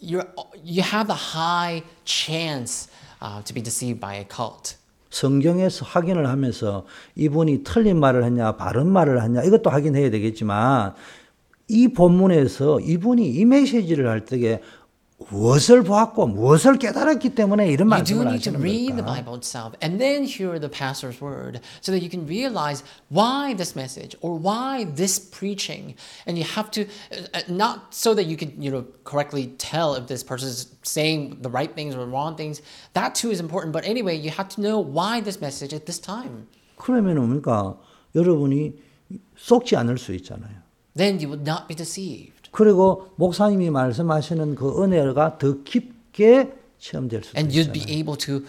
[0.00, 0.26] you're
[0.62, 2.88] you have the high chance
[3.20, 4.76] uh, to be deceived by a cult.
[5.10, 6.84] 성경에서 확인을 하면서
[7.16, 10.94] 이분이 틀린 말을 했냐 바른 말을 했냐 이것도 확인해야 되겠지만
[11.68, 14.60] 이 본문에서 이분이 이 메시지를 할 때에
[15.30, 19.14] 무엇을 보았고 무엇을 깨달았기 때문에 이런 You do 말씀을 need to 하시는 read the 걸까?
[19.14, 23.76] Bible itself and then hear the pastor's word so that you can realize why this
[23.76, 25.94] message or why this preaching.
[26.26, 29.94] And you have to, uh, uh, not so that you can, you know, correctly tell
[29.94, 32.62] if this person is saying the right things or wrong things.
[32.94, 33.72] That too is important.
[33.72, 36.48] But anyway, you have to know why this message at this time.
[36.76, 37.76] 그러면 뭡니까
[38.14, 38.72] 여러분이
[39.36, 40.62] 속지 않을 수 있잖아요.
[40.96, 42.37] Then you would not be deceived.
[42.58, 48.42] 그리고 목사님이 말씀하시는 그 은혜가 더 깊게 체험될 수도 And you'd be able to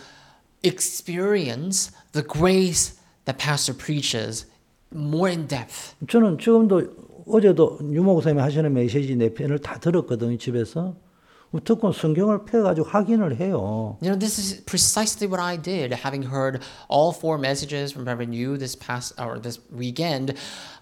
[0.64, 4.48] experience the grace that pastor preaches
[4.92, 5.94] more in depth.
[6.08, 6.90] 저는 지금도
[7.28, 10.96] 어제도 유목사님이 하시는 메시지 네 편을 다 들었거든요, 집에서.
[11.64, 14.00] 듣고 성경을 펴가지고 확인을 해요.
[14.02, 15.94] You know, this is precisely what I did.
[15.94, 20.34] Having heard all four messages from Reverend Yu this past or this weekend,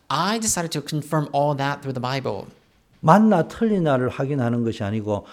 [0.10, 2.48] I decided to confirm all that through the Bible.
[3.00, 5.26] 맞나 틀리나를 확인하는 것이 아니고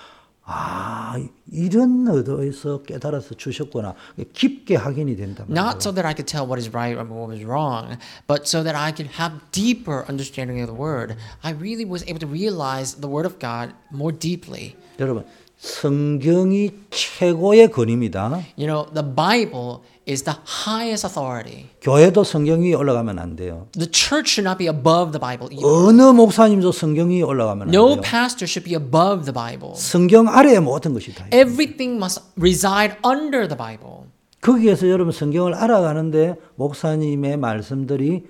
[0.47, 1.17] 아
[1.51, 3.95] 이런 의도에서 깨달아서 주셨구나
[4.35, 5.45] 깊게 확인이 된다.
[5.49, 7.97] Not so that I could tell what is right or what is wrong,
[8.27, 11.17] but so that I could have deeper understanding of the Word.
[11.43, 14.77] I really was able to realize the Word of God more deeply.
[15.01, 15.25] 여러분
[15.57, 18.45] 성경이 최고의 근입니다.
[18.59, 20.37] You know, the Bible is the
[20.67, 21.67] highest authority.
[21.81, 23.69] 교회도 성경 위에 올라가면 안 돼요.
[23.73, 25.67] The church should not be above the Bible either.
[25.67, 28.03] 어느 목사님도 성경 위에 올라가면 안 No 돼요.
[28.03, 29.75] pastor should be above the Bible.
[29.77, 31.25] 성경 아래에 모든 것이 다.
[31.33, 34.05] Everything must reside under the Bible.
[34.41, 38.25] 거기에서 여러분 성경을 알아가는데 목사님의 말씀들이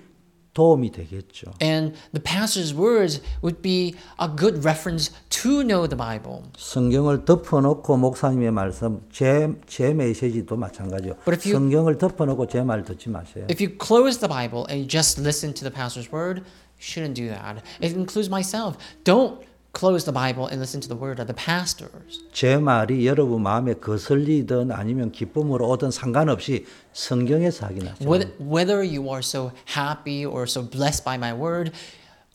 [0.54, 1.52] 도움이 되겠죠.
[1.62, 6.42] And the pastor's words would be a good reference to know the Bible.
[6.58, 11.14] 성경을 덮어놓고 목사님의 말씀, 제, 제 메시지도 마찬가지요.
[11.24, 13.46] But if you- 성경을 덮어놓고 제 말 듣지 마세요.
[13.48, 17.14] If you close the Bible and you just listen to the pastor's word, you shouldn't
[17.14, 17.62] do that.
[17.80, 18.76] It includes myself.
[19.04, 19.38] Don't
[19.74, 22.20] close the Bible and listen to the word of the pastors.
[22.32, 28.08] 제 말이 여러분 마음에 거슬리든 아니면 기쁨으로 오든 상관없이 성경에서 확인하세요.
[28.08, 31.72] Whether, whether you are so happy or so blessed by my word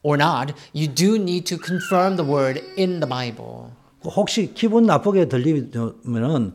[0.04, 3.72] or not, you do need to confirm the word in the Bible.
[4.04, 6.54] 혹시 기분 나쁘게 들리면은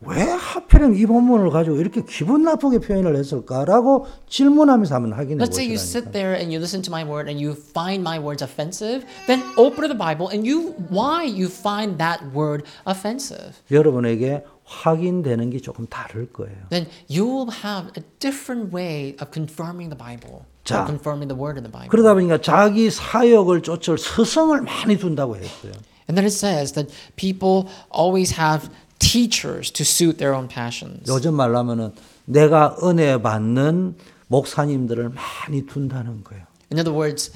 [0.00, 5.64] 왜 하필이면 이 본문을 가지고 이렇게 기분 나쁘게 표현을 했을까라고 질문하면서 한번 확인해 Let's say
[5.64, 5.82] you 보시라니까.
[5.82, 9.42] sit there and you listen to my word and you find my words offensive, then
[9.56, 13.56] open the Bible and you why you find that word offensive.
[13.70, 16.68] 여러분에게 확인되는 게 조금 다를 거예요.
[16.68, 20.44] Then you will have a different way of confirming the Bible.
[20.64, 20.84] 자.
[20.84, 21.88] confirming the word in the Bible.
[21.88, 25.72] 그러다 보니까 자기 사역을 쫓을 스승을 많이 둔다고 했어요.
[26.08, 28.68] And then it says that people always have
[28.99, 31.09] teachers to suit their own passions.
[31.09, 31.93] 요즘 말로 하면은
[32.25, 33.95] 내가 은혜 받는
[34.27, 36.45] 목사님들을 많이 둔다는 거예요.
[36.71, 37.31] In other words,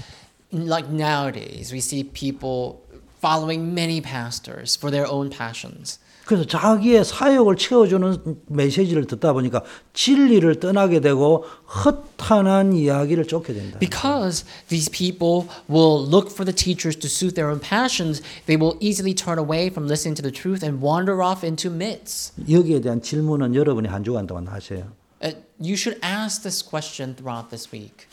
[0.52, 2.82] like nowadays, we see people
[3.20, 6.00] following many pastors for their own passions.
[6.31, 9.65] 그래서 자기의 사역을 채워주는 메시지를 듣다 보니까
[9.95, 13.81] 진리를 떠나게 되고 허탄한 이야기를 쫓게 된다.
[13.81, 18.79] Because these people will look for the teachers to suit their own passions, they will
[18.79, 22.31] easily turn away from listening to the truth and wander off into myths.
[22.49, 24.87] 여기에 대한 질문은 여러분이 한 주간 동안 하세요.
[25.21, 28.07] Uh, you should ask this question throughout this week.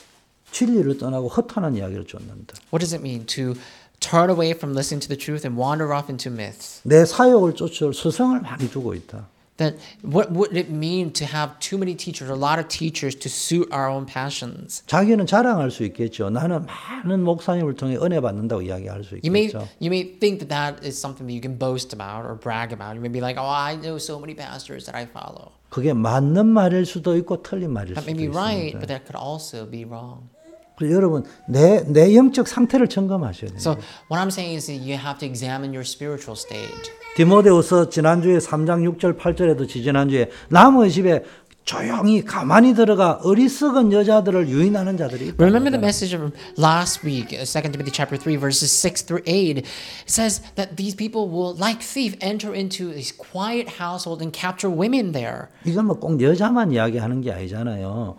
[0.49, 2.55] 진리를 떠나고 허탄한 이야기를 쫓는다.
[2.73, 3.53] What does it mean to
[4.00, 6.80] turn away from listening to the truth and wander off into myths?
[6.84, 9.26] 내 사역을 쫓을 스승을 많이 두고 있다.
[9.58, 13.28] That what would it mean to have too many teachers, a lot of teachers to
[13.28, 14.82] suit our own passions?
[14.86, 16.30] 자기는 자랑할 수 있겠죠.
[16.30, 19.68] 나는 많은 목사님을 통해 은혜 받는다고 이야기할 수 You may 있겠죠.
[19.78, 22.96] you may think that that is something that you can boast about or brag about.
[22.96, 26.46] You may be like, "Oh, I know so many pastors that I follow." 그게 맞는
[26.48, 28.80] 말일 수도 있고 틀린 말일 That 수도 may be right, 있습니다.
[28.80, 30.32] but that could also be wrong.
[30.81, 33.59] 여러분 내, 내 영적 상태를 점검하셔야 돼요.
[33.59, 33.71] So
[34.09, 36.91] what I'm saying is that you have to examine your spiritual state.
[37.15, 41.23] 디모데후서 지난주에 3장 6절 8절에도 지지난주에 남의 집에
[41.67, 45.43] 조용히 가만히 들어가 어리석은 여자들을 유인하는 자들이 있다.
[45.43, 49.57] Remember the message of last week, uh, 2 Timothy chapter 3 verses 6 through 8.
[49.57, 49.67] It
[50.07, 55.11] says that these people will like thief enter into this quiet household and capture women
[55.11, 55.49] there.
[55.65, 58.15] 이건 뭐꼭 여자만 이야기하는 게 아니잖아요.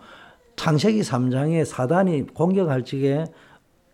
[0.59, 3.23] 창세기 3장에 사단이 공격할 적에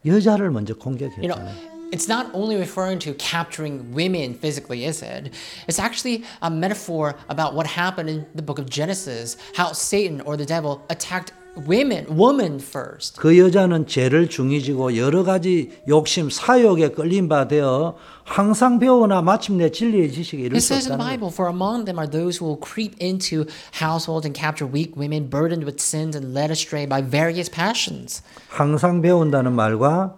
[0.04, 1.76] 여자를 먼저 공격했잖아요.
[1.92, 5.32] it's not only referring to capturing women physically, is it?
[5.68, 10.36] It's actually a metaphor about what happened in the book of Genesis, how Satan or
[10.36, 13.20] the devil attacked women, woman first.
[13.20, 19.72] 그 여자는 죄를 중히 지고 여러 가지 욕심, 사욕에 끌린 바 되어 항상 배우나 마침내
[19.72, 21.10] 진리의 지식에 이를 It 수 says in the.
[21.10, 23.46] Bible, for among them are those who will creep into
[23.80, 28.22] households and capture weak women burdened with sins and led astray by various passions.
[28.50, 30.16] 항상 배운다는 말과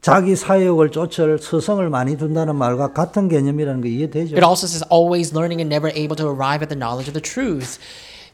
[0.00, 4.34] 자기 사역을 쫓을 스승을 많이 둔다는 말과 같은 개념이라는 거 이해되죠?
[4.34, 7.22] It also says always learning and never able to arrive at the knowledge of the
[7.22, 7.78] truth.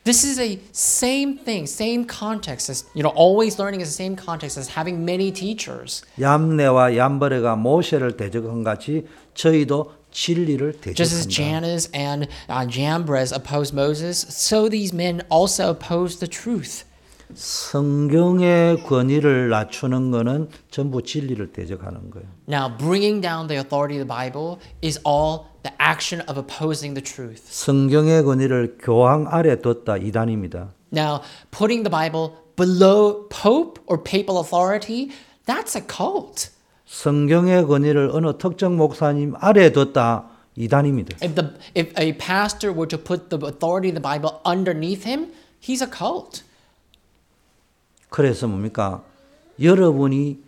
[0.08, 4.16] This is a same thing, same context as you know, always learning is the same
[4.16, 6.04] context as having many teachers.
[6.20, 11.30] 얌네와 얌버레가 모세를 대적한 같이 저희도 진리를 Just as 대적한다.
[11.30, 16.86] Jannes and uh, Jambres opposed Moses, so these men also opposed the truth.
[17.34, 22.28] 성경의 권위를 낮추는 것은 전부 진리를 대적하는 거예요.
[22.48, 27.03] Now, bringing down the authority of the Bible is all the action of opposing the
[27.03, 27.43] truth.
[27.45, 30.73] 성경의 권위를 교황 아래 뒀다 이단입니다.
[30.93, 35.11] Now, putting the Bible below Pope or papal authority,
[35.47, 36.51] that's a cult.
[36.87, 41.19] 성경의 권위를 어느 특정 목사님 아래에 뒀다 이단입니다.
[41.23, 45.33] If the if a pastor were to put the authority of the Bible underneath him,
[45.61, 46.43] he's a cult.
[48.09, 49.05] 그래서 뭡니까?
[49.61, 50.39] 여러분이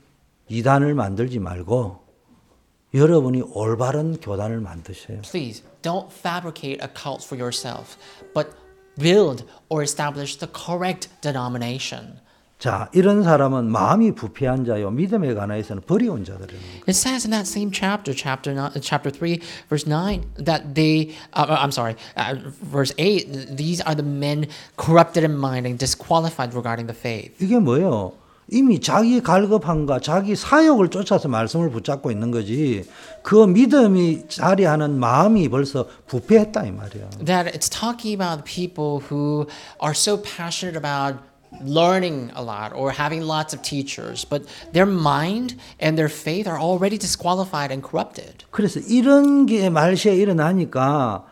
[0.48, 1.99] 이단을 만들지 말고
[2.92, 5.22] 여러분이 올바른 교단을 만드세요.
[5.22, 7.96] Please don't fabricate a cult for yourself,
[8.34, 8.50] but
[8.98, 12.18] build or establish the correct denomination.
[12.58, 16.82] 자, 이런 사람은 마음이 부패한 자요 믿음에 관해서는 버리온 자들이에요.
[16.86, 21.16] It says in that same chapter, chapter chapter three, verse nine, that they.
[21.32, 23.56] Uh, I'm sorry, uh, verse eight.
[23.56, 27.32] These are the men corrupted in mind and disqualified regarding the faith.
[27.40, 28.12] 이게 뭐예요?
[28.52, 32.84] 이미 자기 갈급함과 자기 사욕을 쫓아서 말씀을 붙잡고 있는 거지.
[33.22, 37.10] 그 믿음이 자리하는 마음이 벌써 부패했다 이 말이야.
[37.24, 39.46] That it's talking about people who
[39.82, 41.18] are so passionate about
[41.64, 46.58] learning a lot or having lots of teachers, but their mind and their faith are
[46.58, 48.46] already disqualified and corrupted.
[48.50, 51.24] 그래서 이런 게 말시에 일어나니까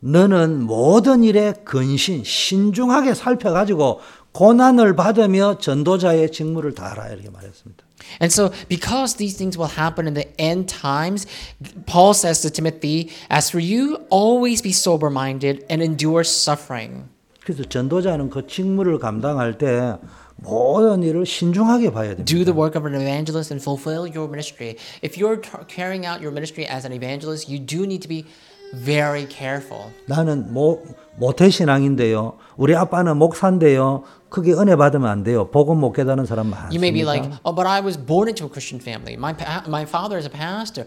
[0.00, 4.00] 너는 모든 일에 근신, 신중하게 살펴가지고
[4.38, 7.84] 고난을 받으며 전도자의 직무를 다하라 이렇게 말했습니다.
[8.22, 11.26] And so, because these things will happen in the end times,
[11.86, 17.08] Paul says to Timothy, As for you, always be sober minded and endure suffering.
[17.42, 19.96] 그래서 전도자는 그 직무를 감당할 때
[20.36, 22.24] 모든 일을 신중하게 봐야 됩니다.
[22.24, 24.76] Do the work of an evangelist and fulfill your ministry.
[25.02, 28.24] If you're carrying out your ministry as an evangelist, you do need to be
[28.74, 29.90] very careful.
[30.06, 30.82] 나는 모,
[31.16, 32.34] 모태 신앙인데요.
[32.56, 34.02] 우리 아빠는 목사인데요.
[34.28, 35.48] 크게 은혜 받으면 안 돼요.
[35.50, 36.70] 복음 못 깨닫는 사람 많습니다.
[36.74, 39.14] You may be like, oh, but I was born into a Christian family.
[39.16, 40.84] My, pa- my father is a pastor.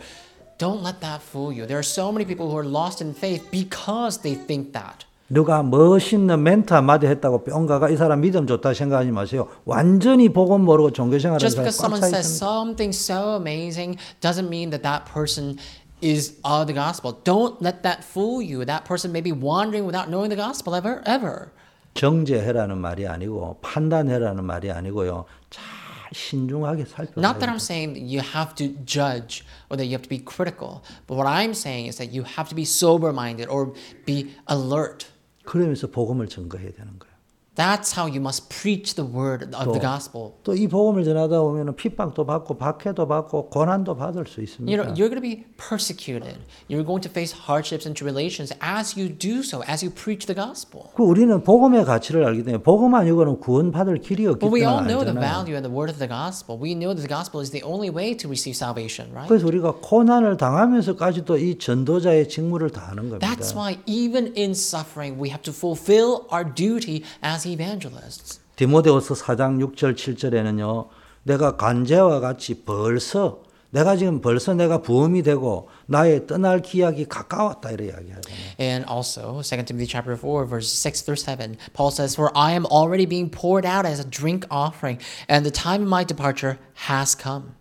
[0.58, 1.66] Don't let that fool you.
[1.66, 5.06] There are so many people who are lost in faith because they think that.
[5.28, 9.48] 누가 멋있는 멘트 한마디 했다고 뿅가가 이 사람 믿음 좋다 생각하지 마세요.
[9.64, 12.46] 완전히 복음 모르고 종교생활하는 Just 사람 because someone 꽉차 says 있습니다.
[12.46, 15.56] something so amazing doesn't mean that that person
[16.01, 17.13] is of the gospel.
[17.25, 18.65] Don't let that fool you.
[18.65, 21.53] That person may be wandering without knowing the gospel ever, ever.
[21.95, 25.25] 정죄해라는 말이 아니고 판단해라는 말이 아니고요.
[25.49, 25.65] 잘
[26.13, 27.55] 신중하게 살펴봐야 Not that 돼요.
[27.55, 31.17] I'm saying that you have to judge or that you have to be critical, but
[31.17, 33.73] what I'm saying is that you have to be sober minded or
[34.05, 35.07] be alert.
[35.45, 37.10] 그러면서 복음을 증거해야 되는 거예요.
[37.57, 40.35] That's how you must preach the word of the gospel.
[40.45, 44.77] 또 이 복음을 전하다 보면 핍박도 받고 박해도 받고 고난도 받을 수 You 있습니다.
[44.77, 46.37] know, you're going to be persecuted.
[46.69, 50.37] You're going to face hardships and tribulations as you do so, as you preach the
[50.37, 50.93] gospel.
[50.93, 54.93] 그 우리는 복음의 가치를 알기 때문에 복음 아니고는 구원받을 길이 없기 But we all 때문에
[54.93, 55.25] know the 알잖아요.
[55.25, 56.61] value and the word of the gospel.
[56.61, 59.33] We know that the gospel is the only way to receive salvation, right?
[59.33, 63.25] 그래서 우리가 고난을 당하면서까지도 이 전도자의 직무를 다하는 겁니다.
[63.25, 68.40] That's why even in suffering, we have to fulfill our duty as evangelists.
[68.56, 70.88] 디모데후서 4장 6절 7절에는요.
[71.24, 73.40] 내가 간제와 같이 벌써
[73.72, 78.40] 내가 지금 벌써 내가 부음이 되고 나의 떠날 기약이 가까웠다 이래 이야기하잖아요.
[78.60, 82.66] And also, 2 Timothy chapter 4, verse 6 through 7, Paul says, For I am
[82.66, 85.00] already being poured out as a drink offering,
[85.30, 87.56] and the time of my departure has come.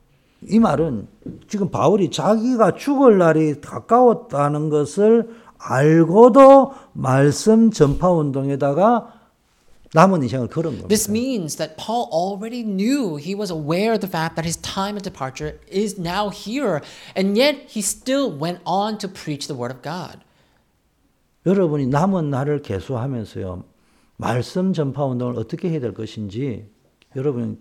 [0.49, 1.07] 이 말은
[1.49, 9.20] 지금 바울이 자기가 죽을 날이 가까웠다는 것을 알고도 말씀 전파 운동에다가
[9.94, 10.88] 남은 인생을 걸은 겁니다.
[10.90, 14.98] This means that Paul already knew, he was aware of the fact that his time
[14.98, 16.82] of departure is now here,
[17.16, 20.20] and yet he still went on to preach the word of God.
[21.46, 23.64] 여러분이 남은 날을 계수하면서요.
[24.18, 26.70] 말씀 전파 운동을 어떻게 해야 될 것인지
[27.16, 27.60] 여러분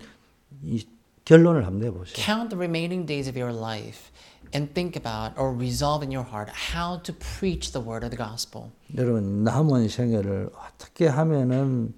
[0.63, 0.85] 이
[1.25, 2.15] 결론을 한번 내보세요.
[2.17, 4.11] Count the remaining days of your life
[4.55, 8.19] and think about or resolve in your heart how to preach the word of the
[8.19, 8.71] gospel.
[8.97, 11.95] 여러분 남은 생애를 어떻게 하면은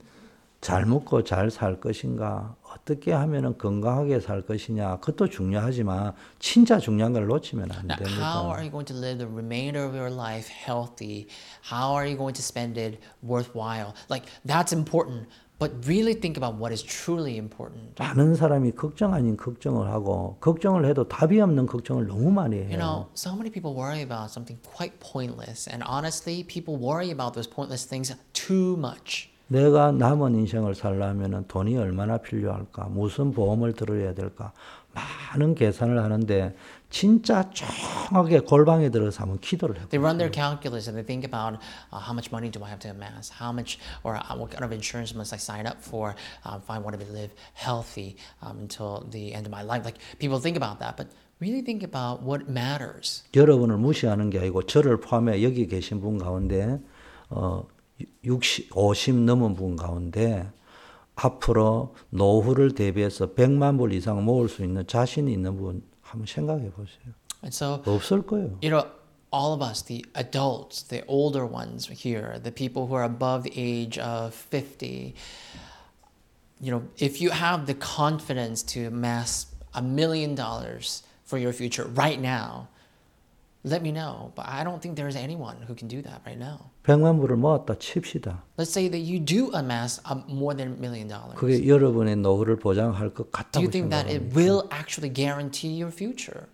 [0.62, 2.56] 잘 먹고 잘 살 것인가?
[2.63, 4.97] 어떻게 하면은 건강하게 살 것이냐?
[4.97, 8.54] 그것도 중요하지만 진짜 중요한 걸 놓치면 안 Now, how 됩니다.
[8.54, 11.28] are you going to live the remainder of your life healthy?
[11.69, 13.93] How are you going to spend it worthwhile?
[14.08, 17.95] Like, that's important, but really think about what is truly important.
[17.97, 22.78] 많은 사람이 걱정 아닌 걱정을 하고 걱정을 해도 답이 없는 걱정을 너무 많이 You 해요.
[22.78, 27.50] know, so many people worry about something quite pointless, and honestly, people worry about those
[27.50, 29.31] pointless things too much.
[29.52, 32.86] 내가 남은 인생을 살려면 돈이 얼마나 필요할까?
[32.86, 34.54] 무슨 보험을 들어야 될까?
[34.94, 36.56] 많은 계산을 하는데
[36.89, 39.88] 진짜 정하게 골방에 들어서 한번 기도를 해요.
[39.89, 41.60] They run their calculus and they think about
[41.91, 44.64] uh, how much money do I have to amass, how much or uh, what kind
[44.64, 46.16] of insurance must I sign up for
[46.47, 49.84] um, if I want to live healthy um, until the end of my life.
[49.84, 51.12] Like people think about that, but
[51.43, 53.28] really think about what matters.
[53.36, 56.80] 여러분을 무시하는 게 아니고 저를 포함해 여기 계신 분 가운데
[57.30, 57.68] 어
[58.24, 60.49] 60, 50 넘은 분 가운데
[61.16, 67.14] 앞으로 노후를 대비해서 100만 불 이상 모을 수 있는 자신이 있는 분 한번 생각해 보세요.
[67.43, 68.58] And so, 없을 거예요.
[68.62, 68.86] you know,
[69.32, 73.54] all of us, the adults, the older ones here, the people who are above the
[73.56, 75.16] age of 50,
[76.60, 81.86] you know, if you have the confidence to amass a million dollars for your future
[81.95, 82.68] right now,
[83.64, 84.32] let me know.
[84.36, 86.72] But I don't think there is anyone who can do that right now.
[86.84, 88.43] 백만 불을 모았다 칩시다.
[88.57, 91.36] Let's say that you do amass a, more than a million dollars.
[91.36, 94.36] 그게 여러분의 노후를 보장할 것 Do 같다고 you think that it 생각합니다.
[94.36, 96.47] will actually guarantee your future?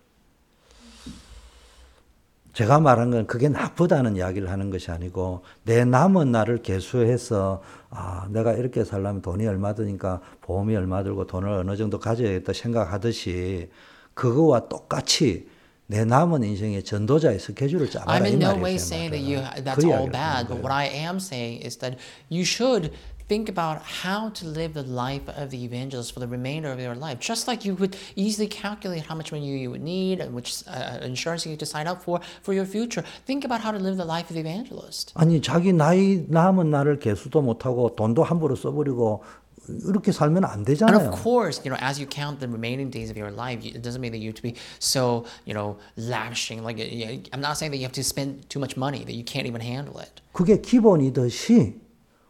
[2.54, 8.52] 제가 말한 건 그게 나쁘다는 이야기를 하는 것이 아니고 내 남은 날을 계수해서 아 내가
[8.54, 13.70] 이렇게 살려면 돈이 얼마 드니까 보험이 얼마 들고 돈을 어느 정도 가져야겠다 생각하듯이
[14.14, 15.48] 그거와 똑같이
[15.90, 19.40] 내 남은 인생의 전도자의 스케줄을 짜봐라 I'm 이 in no way 제 saying that you
[19.64, 21.96] that's 그 all bad, but what I am saying is that
[22.28, 22.92] you should
[23.26, 26.94] think about how to live the life of the evangelist for the remainder of your
[26.94, 27.20] life.
[27.20, 31.00] Just like you would easily calculate how much money you would need and which uh,
[31.00, 33.02] insurance you need to sign up for for your future.
[33.24, 35.12] Think about how to live the life of the evangelist.
[35.16, 39.24] 아니 자기 나이 남은 날을 계수도 못하고 돈도 함부로 써버리고
[39.86, 40.96] 이렇게 살면 안 And 되잖아요.
[41.12, 44.00] of course, you know, as you count the remaining days of your life, it doesn't
[44.00, 46.62] mean that you have to be so, you know, lavishing.
[46.64, 49.24] Like, uh, I'm not saying that you have to spend too much money that you
[49.24, 50.20] can't even handle it.
[50.32, 51.80] 그게 기본이듯이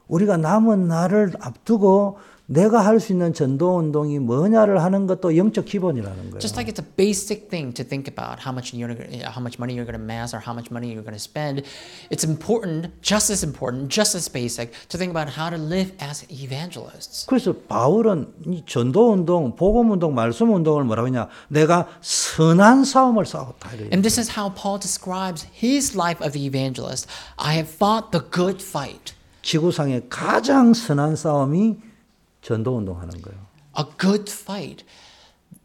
[0.08, 2.18] 우리가 남은 날을 앞두고
[2.50, 6.38] 내가 할 수 있는 전도 운동이 뭐냐를 하는 것도 영적 기본이라는 거예요.
[6.40, 8.88] Just like it's a basic thing to think about how much you're
[9.28, 11.60] how much money you're going to amass or how much money you're going to spend,
[12.08, 16.24] it's important, just as important, just as basic, to think about how to live as
[16.32, 17.26] evangelists.
[17.28, 21.28] 그래서 바울은 이 전도 운동, 복음 운동, 말씀 운동을 뭐라고 하냐?
[21.48, 23.68] 내가 선한 싸움을 싸웠다.
[23.92, 27.06] And this is how Paul describes his life of the evangelist.
[27.36, 29.12] I have fought the good fight.
[29.42, 31.87] 지구상의 가장 선한 싸움이
[32.42, 33.38] 전도 운동하는 거예요.
[33.78, 34.84] A good fight.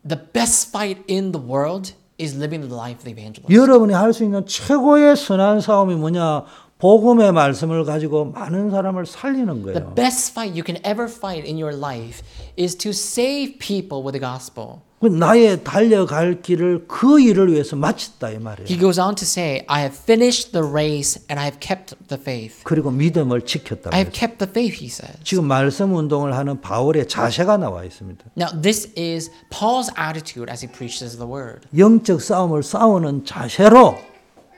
[0.07, 3.53] The best fight in the world is living the life of the evangelist.
[3.53, 6.45] 여러분이 할 수 있는 최고의 선한 싸움이 뭐냐?
[6.83, 9.95] 복음의 말씀을 가지고 많은 사람을 살리는 The 거예요.
[9.95, 12.21] best fight you can ever fight in your life
[12.59, 14.81] is to save people with the gospel.
[14.99, 18.67] 그 나의 달려갈 길을 그 일을 위해서 마쳤다 이 말이에요.
[18.67, 22.19] He goes on to say, I have finished the race and I have kept the
[22.19, 22.63] faith.
[22.65, 23.91] 그리고 믿음을 지켰다.
[23.93, 25.17] I have kept the faith, he says.
[25.23, 28.25] 지금 말씀 운동을 하는 바울의 자세가 나와 있습니다.
[28.37, 31.65] Now, this is Paul's attitude as he preaches the word.
[31.77, 33.95] 영적 싸움을 싸우는 자세로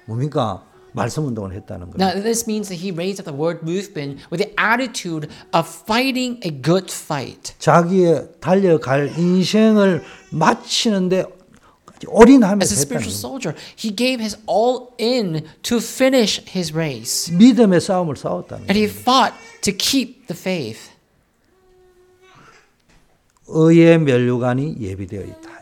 [0.07, 0.63] 뭡니까?
[0.95, 1.97] 말씀 운동을 했다는 거예요.
[1.99, 6.39] Now, this means that he raised up the word movement with the attitude of fighting
[6.43, 7.53] a good fight.
[7.59, 11.35] 자기의 달려갈 인생을 마치는데
[12.61, 17.31] As a spiritual soldier, he gave his all in to finish his race.
[17.33, 18.83] 믿음의 싸움을 싸웠다는 And 거예요.
[18.83, 20.91] he fought to keep the faith.
[23.47, 25.55] 의의 면류관이 예비되어 있다.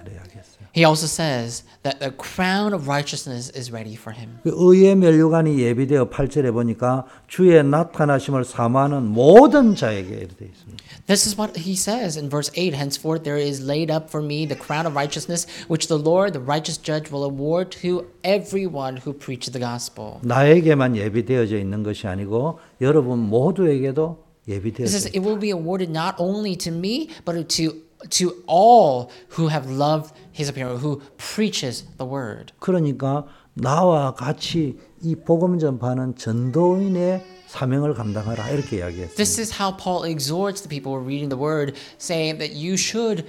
[0.73, 0.73] 이래 야기했어요.
[0.77, 4.39] He also says that the crown of righteousness is ready for him.
[4.43, 10.85] 그 의의 면류관이 예비되어 8절에 보니까 주의 나타나심을 사모하는 모든 자에게 이렇게 되어 있습니다.
[11.07, 14.47] This is what he says in verse 8 Henceforth there is laid up for me
[14.47, 19.12] the crown of righteousness, which the Lord, the righteous judge, will award to everyone who
[19.12, 20.21] preaches the gospel.
[20.23, 25.16] 나에게만 예비되어져 있는 것이 아니고 여러분 모두에게도 He 예비되어져 says 있다.
[25.19, 27.73] it will be awarded not only to me, but to,
[28.11, 32.53] to all who have loved his appearance, who preaches the word.
[32.61, 39.16] 그러니까 나와 같이 이 복음 전파는 전도인의 사명을 감당하라 이렇게 이야기했어요.
[39.16, 42.75] This is how Paul exhorts the people who are reading the word, saying that you
[42.75, 43.25] should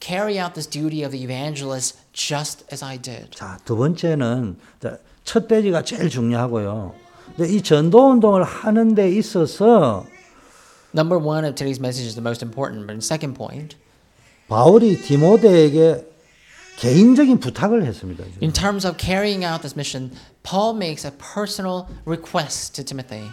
[0.00, 3.30] carry out this duty of the evangelist just as I did.
[3.32, 6.94] 자, 두 번째는 자, 첫 대지가 제일 중요하고요.
[7.36, 10.06] 근데 이 전도 운동을 하는 데 있어서
[10.94, 13.76] Number one of today's message is the most important, but in second point,
[14.51, 16.05] 바울이 디모데에게
[16.75, 18.25] 개인적인 부탁을 했습니다.
[18.41, 20.11] in terms of carrying out this mission,
[20.43, 23.29] Paul makes a personal request to Timothy.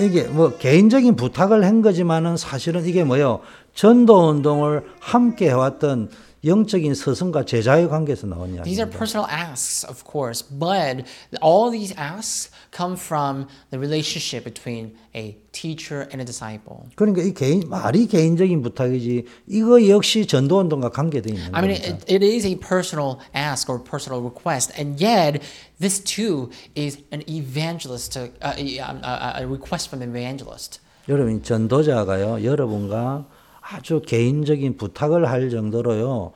[0.00, 3.40] 이게 뭐 개인적인 부탁을 한 거지만은 사실은 이게 뭐요?
[3.74, 6.10] 전도 운동을 함께 해왔던
[6.46, 8.98] 영적인 스승과 제자의 관계에서 나온 These are 이야기입니다.
[8.98, 11.04] personal asks, of course, but
[11.42, 16.86] all these asks come from the relationship between a teacher and a disciple.
[16.94, 22.04] 그러니까 이 개인 말이 개인적인 부탁이지 이거 역시 전도 운동과 관계되어 있는 I mean, it,
[22.06, 25.42] it is a personal ask or personal request, and yet
[25.80, 30.80] this too is an evangelist, uh, a, a, a request from an evangelist.
[31.08, 33.26] 여러분 전도자가요 여러분과
[33.68, 36.32] 아주 개인적인 부탁을 할 정도로요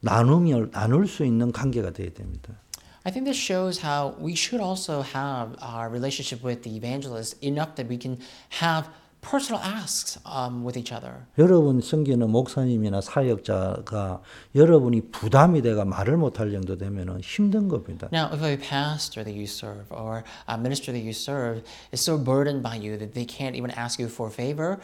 [0.00, 2.54] 나눔을 나눌 수 있는 관계가 되어야 됩니다.
[3.04, 7.74] I think this shows how we should also have our relationship with the evangelist enough
[7.76, 8.18] that we can
[8.60, 11.26] have personal asks um, with each other.
[11.38, 14.20] 여러분 섬기는 목사님이나 사역자가
[14.54, 18.08] 여러분이 부담이 돼가 말을 못할 정도 되면은 힘든 겁니다.
[18.12, 21.62] Now, if a pastor that you serve or a minister that you serve
[21.92, 24.78] is so burdened by you that they can't even ask you for a favor,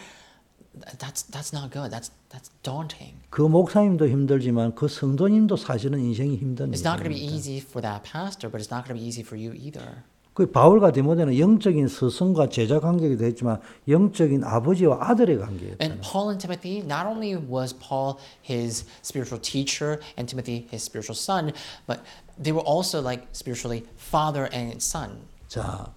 [0.97, 1.91] that's that's not good.
[1.91, 3.15] That's that's daunting.
[3.29, 7.35] 그 목사님도 힘들지만 그 성도님도 사실은 인생이 힘든 It's not going to be 일입니다.
[7.35, 10.03] easy for that pastor, but it's not going to be easy for you either.
[10.33, 13.59] 그 바울과 디모데는 영적인 스승과 제자 관계기도 했지만
[13.89, 15.83] 영적인 아버지와 아들의 관계였다.
[15.83, 21.17] And Paul and Timothy, not only was Paul his spiritual teacher and Timothy his spiritual
[21.17, 21.51] son,
[21.87, 21.99] but
[22.41, 25.27] they were also like spiritually father and son.
[25.49, 25.91] 자,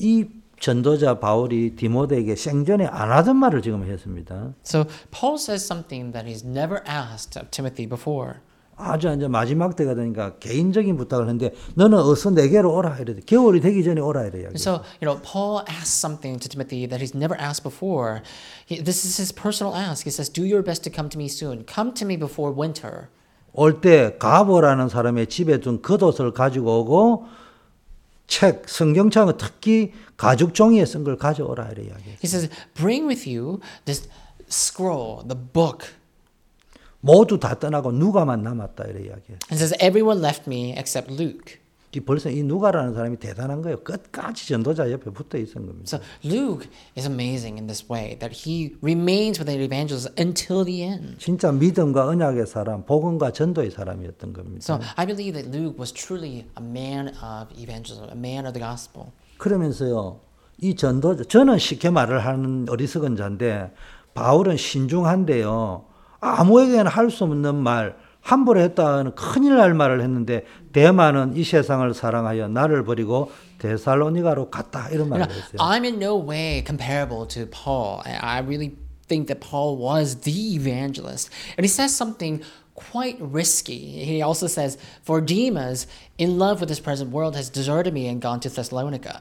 [0.00, 0.26] 이
[0.59, 4.53] 전도자 바울이 디모데에게 생전에 안 하던 말을 지금 했습니다.
[4.65, 8.39] So Paul says something that he's never asked of Timothy before.
[8.81, 13.15] 아주 이제 마지막 때가 되니까 개인적인 부탁을 했는데 너는 어서 내게로 오라 이래.
[13.25, 14.47] 겨울이 되기 전에 오라 이래.
[14.55, 18.21] So, you know, Paul asks something to Timothy that he's never asked before.
[18.65, 20.05] He, this is his personal ask.
[20.05, 21.65] He says, Do your best to come to me soon.
[21.67, 23.09] Come to me before winter.
[23.51, 27.25] 올 때 가보라는 사람의 집에 둔 겉옷을 가지고 오고
[28.29, 32.09] 책 성경책은 특히 가죽 종이에 쓴 걸 가져오라 이래 이야기.
[32.21, 34.07] He says, Bring with you this
[34.49, 35.89] scroll, the book.
[37.01, 39.33] 모두 다 떠나고 누가만 남았다 이래 이야기.
[39.51, 41.59] And says, Everyone left me except Luke.
[41.91, 43.77] 이 벌써 이 누가라는 사람이 대단한 거예요.
[43.83, 45.85] 끝까지 전도자 옆에 붙어 있은 겁니다.
[45.87, 50.83] So Luke is amazing in this way that he remains with the evangelist until the
[50.83, 51.17] end.
[51.17, 54.59] 진짜 믿음과 언약의 사람, 복음과 전도의 사람이었던 겁니다.
[54.61, 58.61] So I believe that Luke was truly a man of evangelism, a man of the
[58.61, 59.07] gospel.
[59.39, 60.19] 그러면서요,
[60.61, 63.71] 이 전도자, 저는 쉽게 말을 하는 어리석은 자인데,
[64.13, 65.85] 바울은 신중한데요,
[66.19, 70.43] 아무에게나 할 수 없는 말, 함부로 했다는 큰일 날 말을 했는데,
[70.73, 74.89] 대만은 이 세상을 사랑하여 나를 버리고 데살로니가로 갔다.
[74.89, 75.57] 이런 말을 했어요.
[75.57, 78.01] I'm in no way comparable to Paul.
[78.05, 78.75] I I really
[79.07, 81.29] think that Paul was the evangelist.
[81.57, 82.41] And he says something
[82.75, 84.05] quite risky.
[84.05, 88.21] He also says, For Demas, in love with this present world, has deserted me and
[88.21, 89.19] gone to Thessalonica.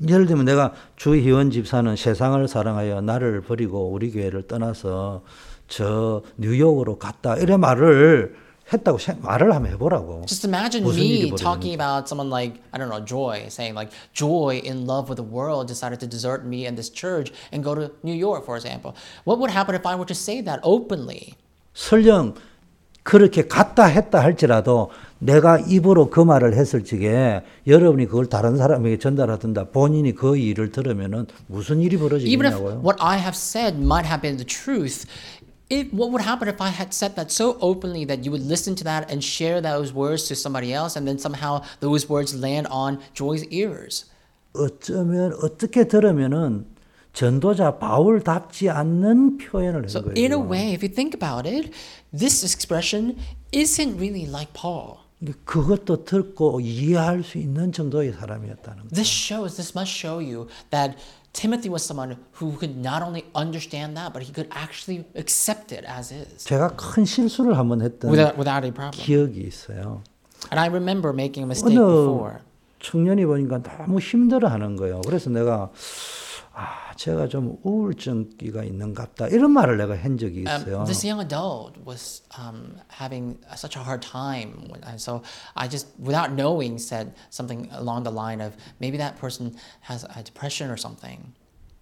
[0.00, 5.22] 예를 들면 내가 주 희원 집사는 세상을 사랑하여 나를 버리고 우리 교회를 떠나서
[5.68, 7.36] 저 뉴욕으로 갔다.
[7.36, 8.34] 이런 말을
[8.72, 10.22] 했다고 생- 말을 한번 해보라고.
[10.26, 14.86] Just imagine me talking about someone like, I don't know, Joy, saying like, Joy in
[14.86, 18.14] love with the world decided to desert me and this church and go to New
[18.14, 18.94] York, for example.
[19.24, 21.34] What would happen if I were to say that openly?
[21.74, 22.34] 설령
[23.02, 29.64] 그렇게 갔다 했다 할지라도 내가 입으로 그 말을 했을 적에 여러분이 그걸 다른 사람에게 전달하든다
[29.70, 32.82] 본인이 그 일을 들으면은 무슨 일이 Even if 벌어지겠냐고요.
[32.84, 35.06] what I have said might have been the truth,
[35.69, 38.75] it, what would happen if I had said that so openly that you would listen
[38.75, 42.67] to that and share those words to somebody else, and then somehow those words land
[42.67, 44.05] on Joy's ears?
[44.53, 46.65] 어쩌면 어떻게 들으면은
[47.13, 50.49] 전도자 바울답지 않는 표현을 한 So, in a 거예요.
[50.49, 51.71] way, if you think about it,
[52.11, 53.17] this expression
[53.51, 54.99] isn't really like Paul.
[55.45, 58.89] 그것도 듣고 이해할 수 있는 정도의 사람이었다는 거.
[58.93, 60.95] This shows, this must show you that
[61.32, 65.84] Timothy was someone who could not only understand that, but he could actually accept it
[65.86, 68.98] as is 제가 큰 실수를 한번 했던 without, without any problem.
[68.98, 70.02] 기억이 있어요.
[70.50, 72.40] And I remember making a mistake before.
[72.80, 75.02] 청년이 보니까 너무 힘들어하는 거예요.
[75.02, 75.70] 그래서 내가
[76.59, 80.77] 아 제가 좀 우울증기가 있는갑다 이런 말을 내가 한 적이 있어요.
[80.79, 85.21] Um, this young adult was um, having such a hard time, when- and so
[85.55, 89.55] I just, without knowing, said something along the line of maybe that person
[89.89, 91.33] has a depression or something.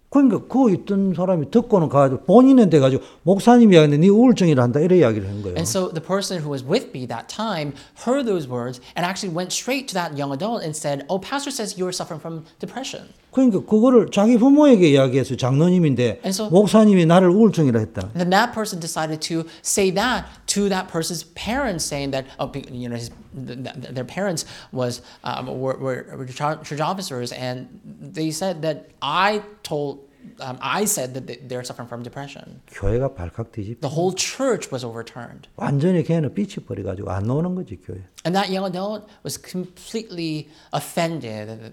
[0.09, 5.27] 그러니까 그 있던 사람이 듣고는 가가지고 본인한테 가지고 목사님이 하는데 네 우울증이라 한다 이런 이야기를
[5.27, 5.55] 한 거예요.
[5.55, 7.73] And so the person who was with me that time
[8.07, 11.53] heard those words and actually went straight to that young adult and said, "Oh, pastor
[11.53, 17.79] says you're suffering from depression." 그러니까 그거를 자기 부모에게 이야기해서 장로님인데 so- 목사님이 나를 우울증이라
[17.79, 18.09] 했다.
[18.17, 22.64] Then that person decided to say that to that person's parents, saying that oh, be-
[22.70, 27.32] you know, his, th- th- their parents was um, were, were, were church church officers,
[27.32, 30.00] and they said that I told,
[30.40, 32.60] um, I said that they- they're suffering from depression.
[32.72, 33.80] 교회가 발칵 뒤집.
[33.80, 38.02] The whole church was overturned, 완전히 걔는 삐치 버려가지고 안 오는 거지 교회.
[38.24, 41.72] and that young adult was completely offended that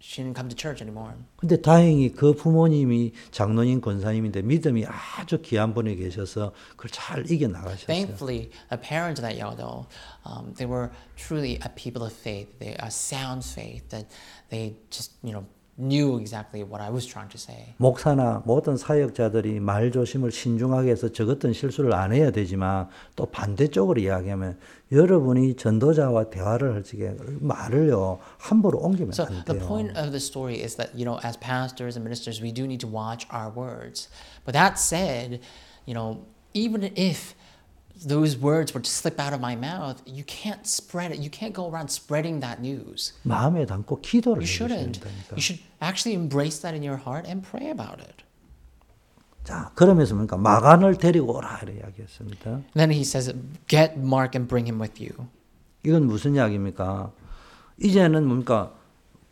[0.00, 1.12] she didn't come to church anymore.
[1.36, 7.86] 근데 다행히 그 부모님이 장로님 권사님인데 믿음이 아주 귀한 분이 계셔서 그걸 잘 이겨 나가셨어요.
[7.86, 9.88] Thankfully, the parents of that young adult,
[10.24, 12.48] um, they were truly a people of faith.
[12.58, 14.06] They a sound faith that
[14.48, 15.44] they just you know
[15.80, 17.74] knew exactly what I was trying to say.
[17.78, 24.58] 목사나 모든 사역자들이 말 조심을 신중하게 해서 적었던 실수를 안 해야 되지만 또 반대쪽으로 이야기하면
[24.92, 29.66] 여러분이 전도자와 대화를 할 적에 말을요 함부로 옮기면 So 안 the 돼요.
[29.66, 32.80] point of the story is that you know, as pastors and ministers, we do need
[32.80, 34.08] to watch our words.
[34.44, 35.40] But that said,
[35.86, 37.34] you know, even if
[38.05, 41.19] those words were to slip out of my mouth, you can't spread it.
[41.19, 43.13] You can't go around spreading that news.
[43.23, 44.99] 마음에 담고 기도를 You 해주셔야 shouldn't.
[44.99, 45.35] 된다니까.
[45.35, 48.23] You should actually embrace that in your heart and pray about it.
[49.43, 50.37] 자, 그러면서 뭡니까?
[50.37, 52.61] 마간을 데리고 오라 이렇게 이야기했습니다.
[52.73, 53.31] Then he says,
[53.67, 55.27] "Get Mark and bring him with you."
[55.83, 57.11] 이건 무슨 이야기입니까?
[57.81, 58.73] 이제는 뭡니까?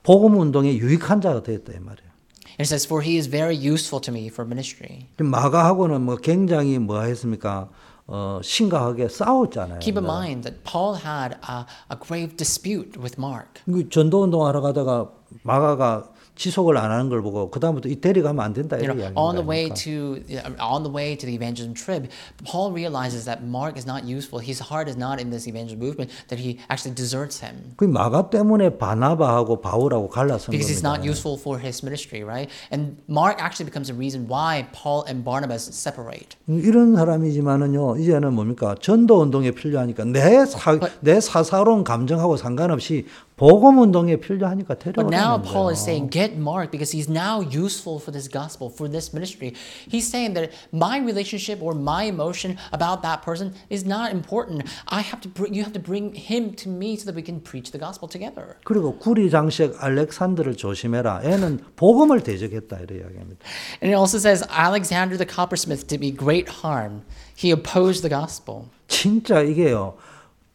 [0.03, 2.13] 복음 운동에 유익한 자가 되었다 이 말이에요.
[2.45, 6.77] And it says, "For he is very useful to me for ministry." 마가하고는 뭐 굉장히
[6.77, 7.69] 뭐 했습니까?
[8.10, 9.80] 어, 심각하게 싸웠잖아요.
[9.80, 13.60] Keep in mind that Paul had a, a grave dispute with Mark.
[13.66, 15.10] 그 전도 운동하러 가다가
[15.42, 16.08] 마가가
[16.38, 19.44] 지속을 안 하는 걸 보고 그 다음부터 이 데려가면 안 된다 이런 이야기 on the
[19.44, 20.22] way to
[20.62, 22.08] on the way to the evangelism trip,
[22.46, 24.38] Paul realizes that Mark is not useful.
[24.38, 26.10] His heart is not in this evangelism movement.
[26.30, 31.36] That he actually deserts him 그 마가 때문에 바나바하고 바울하고 갈라선 because he's not useful
[31.36, 32.48] for his ministry, right?
[32.70, 36.38] And Mark actually becomes the reason why Paul and Barnabas separate.
[36.46, 43.06] 이런 사람이지만은요 이제는 뭡니까 전도 운동에 필요하니까 내 사 내 사사로운 감정하고 상관없이
[43.38, 45.72] 복음 운동에 필요하니까 But now 데려오라는 Paul 거예요.
[45.72, 49.54] is saying, get Mark because he's now useful for this gospel, for this ministry.
[49.88, 54.66] He's saying that my relationship or my emotion about that person is not important.
[54.90, 57.38] I have to bring, you have to bring him to me so that we can
[57.40, 58.56] preach the gospel together.
[58.64, 61.22] 그리고 구리 장식 알렉산드를 조심해라.
[61.22, 63.38] 애는 복음을 대적했다 이런 이야기합니다.
[63.80, 67.02] And it also says Alexander the coppersmith did me great harm.
[67.38, 68.66] He opposed the gospel.
[68.88, 69.94] 진짜 이게요.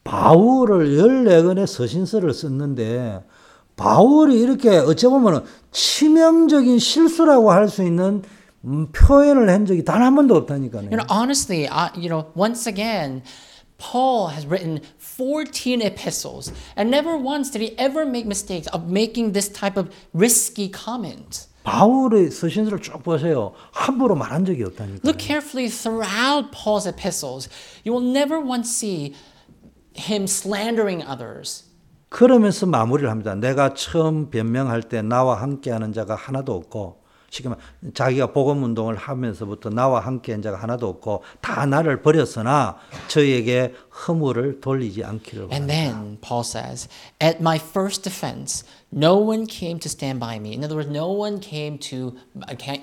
[0.04, 3.24] 바울을 14권의 서신서를 썼는데
[3.76, 8.22] 바울이 이렇게 어찌 보면 치명적인 실수라고 할 수 있는
[8.66, 10.90] 음, 표현을 한 적이 단 한 번도 없다니까요.
[10.92, 13.24] You know, honestly, I, you know, once again,
[13.78, 19.34] Paul has written 14 epistles, and never once did he ever make mistakes of making
[19.34, 21.48] this type of risky comment.
[21.66, 23.52] 바울의 서신서를 쭉 보세요.
[23.72, 25.00] 함부로 말한 적이 없다니까.
[25.04, 27.50] Look carefully throughout Paul's epistles.
[27.84, 29.14] You will never once see
[29.98, 31.66] him slandering others.
[32.10, 33.34] 그러면서 마무리를 합니다.
[33.34, 37.02] 내가 처음 변명할 때 나와 함께하는 자가 하나도 없고
[37.46, 37.58] 말
[37.96, 42.78] 자기가 복음 운동을 하면서부터 나와 함께한 자가 하나도 없고 다 나를 버렸으나
[43.08, 43.74] 저에게
[44.08, 45.74] 허물을 돌리지 않기를 And 바랍니다.
[45.74, 46.88] then Paul says,
[47.20, 50.55] At my first defense, no one came to stand by me.
[50.55, 52.17] In other words, no one came to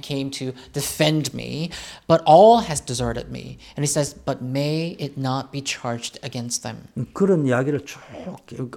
[0.01, 1.71] came to defend me,
[2.07, 3.57] but all has deserted me.
[3.75, 6.87] And he says, But may it not be charged against them.
[7.13, 7.99] 그런 이야기를 쭉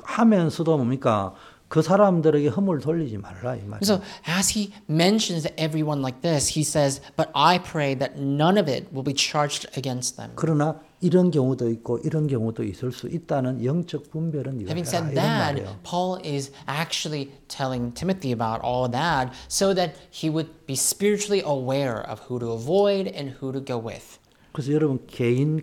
[0.03, 1.35] 하면서도 뭡니까?
[1.69, 3.85] 그 사람들에게 허물 돌리지 말라 이 말이에요.
[3.85, 8.69] So as he mentions everyone like this, he says, But I pray that none of
[8.69, 10.33] it will be charged against them.
[10.35, 15.62] 그러나 이런 경우도 있고 이런 경우도 있을 수 있다는 영적 분별은 네가 Having said that.
[15.84, 22.00] Paul is actually telling Timothy about all that so that he would be spiritually aware
[22.08, 24.18] of who to avoid and who to go with.
[24.54, 25.60] 그래서 여러분 개인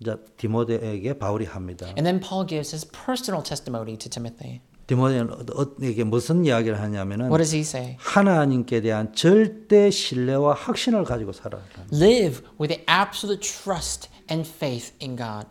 [0.00, 1.86] 이제 디모데에게 바울이 합니다.
[1.96, 4.62] And then Paul gives his personal testimony to Timothy.
[4.88, 7.96] 디모데에게 무슨 이야기를 하냐면은 What does he say?
[7.98, 11.62] 하나님께 대한 절대 신뢰와 확신을 가지고 살아라.
[11.92, 15.46] Live with the absolute trust and faith in God.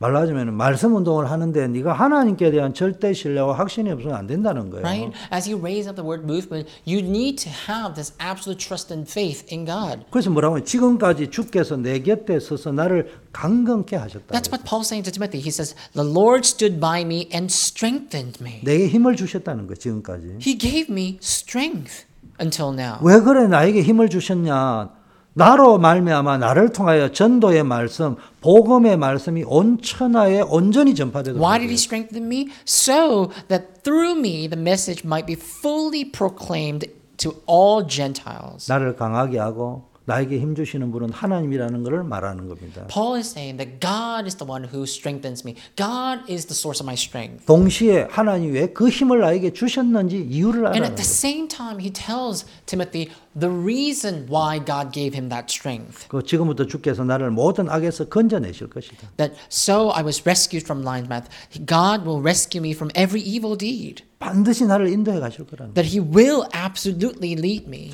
[0.00, 4.84] 말로 하자면 말씀 운동을 하는데 네가 하나님께 대한 절대 신뢰와 확신이 없으면 안 된다는 거예요.
[4.84, 5.12] Right?
[5.32, 9.10] As you raise up the word movement, you need to have this absolute trust and
[9.10, 10.06] faith in God.
[10.10, 14.38] 그래서 뭐라고 하면 지금까지 주께서 내 곁에 서서 나를 강건케 하셨다.
[14.38, 15.42] That's what Paul's saying to Timothy.
[15.42, 18.60] He says, The Lord stood by me and strengthened me.
[18.62, 20.38] 내게 힘을 주셨다는 거 지금까지.
[20.40, 22.06] He gave me strength
[22.40, 22.98] until now.
[23.02, 24.97] 왜 그래 나에게 힘을 주셨냐?
[25.38, 31.40] 나로 말미암아 나를 통하여 전도의 말씀, 복음의 말씀이 온 천하에 온전히 전파되도록.
[31.40, 32.48] Why did he strengthen me?
[32.66, 38.66] So that through me the message might be fully proclaimed to all Gentiles.
[38.68, 42.86] 나를 강하게 하고 나에게 힘 주시는 분은 하나님이라는 것을 말하는 겁니다.
[42.88, 45.54] Paul is saying that God is the one who strengthens me.
[45.76, 47.44] God is the source of my strength.
[47.44, 52.46] 동시에 하나님이 왜그 힘을 나에게 주셨는지 이유를 And 알아는 at the same time, he tells
[52.64, 56.08] Timothy the reason why God gave him that strength.
[56.08, 59.12] 그 지금부터 주께서 나를 모든 악에서 건져내실 것이다.
[59.18, 61.28] That so I was rescued from lion's mouth.
[61.68, 64.04] God will rescue me from every evil deed.
[64.20, 65.74] 반드시 나를 인도해 가실 거라는.
[65.74, 67.92] That he will absolutely lead me.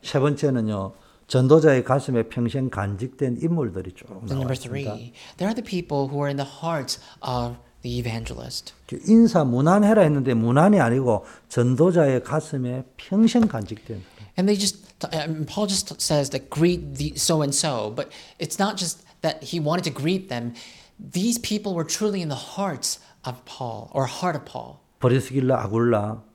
[0.00, 1.09] 세 번째는요.
[1.30, 4.90] 전도자의 가슴에 평생 간직된 인물들이 쭉 나와 있습니다.
[4.90, 8.74] three, there are the people who are in the hearts of the evangelist.
[9.06, 14.02] 인사 무난해라 했는데 무난이 아니고 전도자의 가슴에 평생 간직된.
[14.36, 14.82] And they just,
[15.14, 18.10] um, Paul just says that greet the so and so, but
[18.40, 20.54] it's not just that he wanted to greet them.
[20.98, 24.82] These people were truly in the hearts of Paul or heart of Paul.
[24.98, 26.29] 브리스길라 아굴라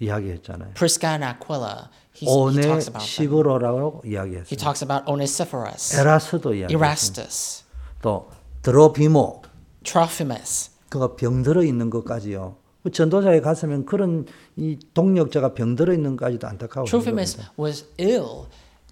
[0.00, 0.74] 이야기했잖아요.
[0.74, 3.00] Prisca and Aquila, he, he talks about them.
[3.00, 4.56] 시브로라고 He 이야기했어요.
[4.58, 6.76] talks about Onesiphorus, 에라스도 이야기했어요.
[6.76, 7.64] Erastus,
[8.02, 8.28] 또
[8.62, 9.42] 드로비모
[9.84, 10.70] Trophimus.
[10.88, 12.56] 그가 병들어 있는 것까지요.
[12.82, 14.26] 그 전도자의 가슴엔 그런
[14.56, 16.86] 이 동력자가 병들어 있는 것까지도 안타까워.
[16.86, 18.46] Trophimus was ill,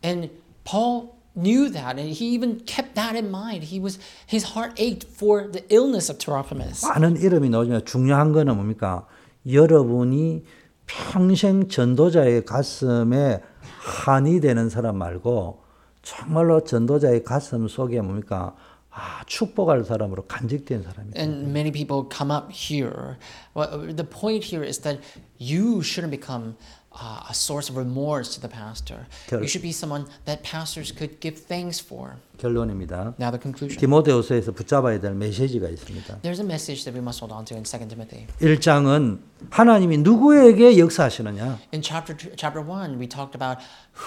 [0.04, 0.30] and
[0.64, 3.64] Paul knew that, and he even kept that in mind.
[3.70, 6.84] He was his heart ached for the illness of Trophimus.
[6.86, 9.06] 많은 이름이 나오지만 중요한 거는 뭡니까?
[9.46, 10.44] 여러분이
[10.86, 13.40] 평생 전도자의 가슴에
[13.80, 15.62] 한이 되는 사람 말고
[16.02, 18.54] 정말로 전도자의 가슴 속에 뭡니까?
[18.90, 21.10] 아, 축복할 사람으로 간직된 사람이.
[21.16, 23.16] And many people come up here.
[23.54, 25.00] Well, the point here is that
[25.40, 26.54] you shouldn't become
[26.93, 29.05] uh, a source of remorse to the pastor.
[29.27, 32.17] 결- You should be someone that pastors could give thanks for.
[32.37, 33.13] 결론입니다.
[33.19, 33.77] Now the conclusion.
[33.79, 36.21] 디모데후서에서 붙잡아야 될 메시지가 있습니다.
[36.21, 38.25] There's a message that we must hold on to in 2 Timothy.
[38.41, 39.19] 1장은
[39.51, 41.59] 하나님이 누구에게 역사하시느냐?
[41.73, 43.61] In chapter two, chapter 1, we talked about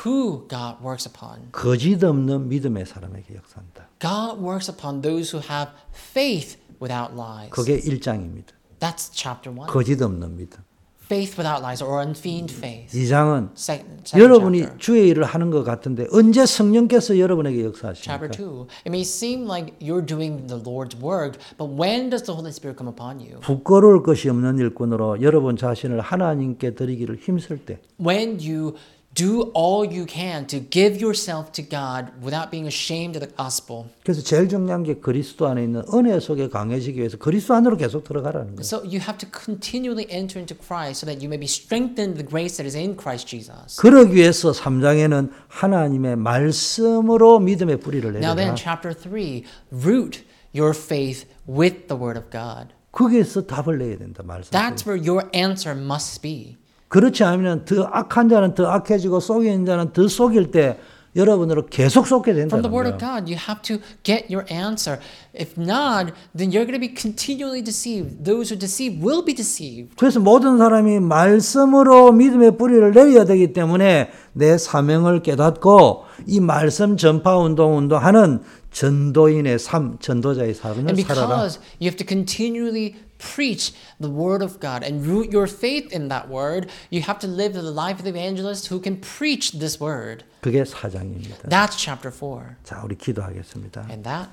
[0.04, 1.52] who God works upon.
[1.52, 3.88] 거짓 없는 믿음의 사람에게 역사한다.
[4.00, 7.50] God works upon those who have faith without lies.
[7.50, 8.52] 그게 1장입니다.
[8.80, 9.68] That's chapter 1.
[9.68, 10.58] 거짓 없는 믿음.
[11.07, 12.91] Faith without lies or unfeigned faith.
[12.91, 14.77] 2장은 Second, second 여러분이 chapter.
[14.77, 18.27] 주의 일을 하는 것 같은데 언제 성령께서 여러분에게 Chapter 역사하십니까?
[18.35, 18.67] 2.
[18.85, 22.75] It may seem like you're doing the Lord's work, but when does the Holy Spirit
[22.77, 23.39] come upon you?
[23.39, 28.75] 부끄러울 것이 없는 일꾼으로 여러분 자신을 하나님께 드리기를 힘쓸 때 When you
[29.16, 33.84] do all you can to give yourself to God without being ashamed of the gospel.
[34.04, 38.56] 그래서 제일 중요한 게 그리스도 안에 있는 은혜 속에 강해지기 위해서 그리스도 안으로 계속 들어가라는
[38.56, 38.60] 거예요.
[38.62, 42.16] So you have to continually enter into Christ so that you may be strengthened in
[42.16, 43.76] the grace that is in Christ Jesus.
[43.76, 48.54] 그러기 위해서 3장에는 하나님의 말씀으로 믿음의 뿌리를 Now then, 내려라.
[48.56, 52.72] chapter 3, root your faith with the word of God.
[52.92, 54.50] 거기에서 답을 내야 된다 말씀.
[54.50, 56.56] That's where your answer must be.
[56.87, 60.79] 그렇지 않으면 더 악한 자는 더 악해지고 속이는 자는 더 속일 때
[61.15, 62.93] 여러분으로 계속 속게 From 된다는 the word 거예요.
[62.93, 65.01] of God, you have to get your answer.
[65.33, 68.23] If not, then you're going to be continually deceived.
[68.23, 69.95] Those who deceive will be deceived.
[69.97, 77.35] 그래서 모든 사람이 말씀으로 믿음의 뿌리를 내려야 되기 때문에 내 사명을 깨닫고 이 말씀 전파
[77.37, 78.41] 운동 운동하는
[78.77, 81.27] 전도인의 삶, 전도자의 삶을 And 살아라.
[81.27, 86.09] because you have to continually preach the word of God and root your faith in
[86.09, 89.81] that word, you have to live the life of the evangelist who can preach this
[89.81, 90.23] word.
[90.41, 91.49] 그게 사장입니다.
[91.49, 92.57] That's chapter 4.
[92.63, 93.87] 자, 우리 기도하겠습니다.
[93.89, 94.29] And that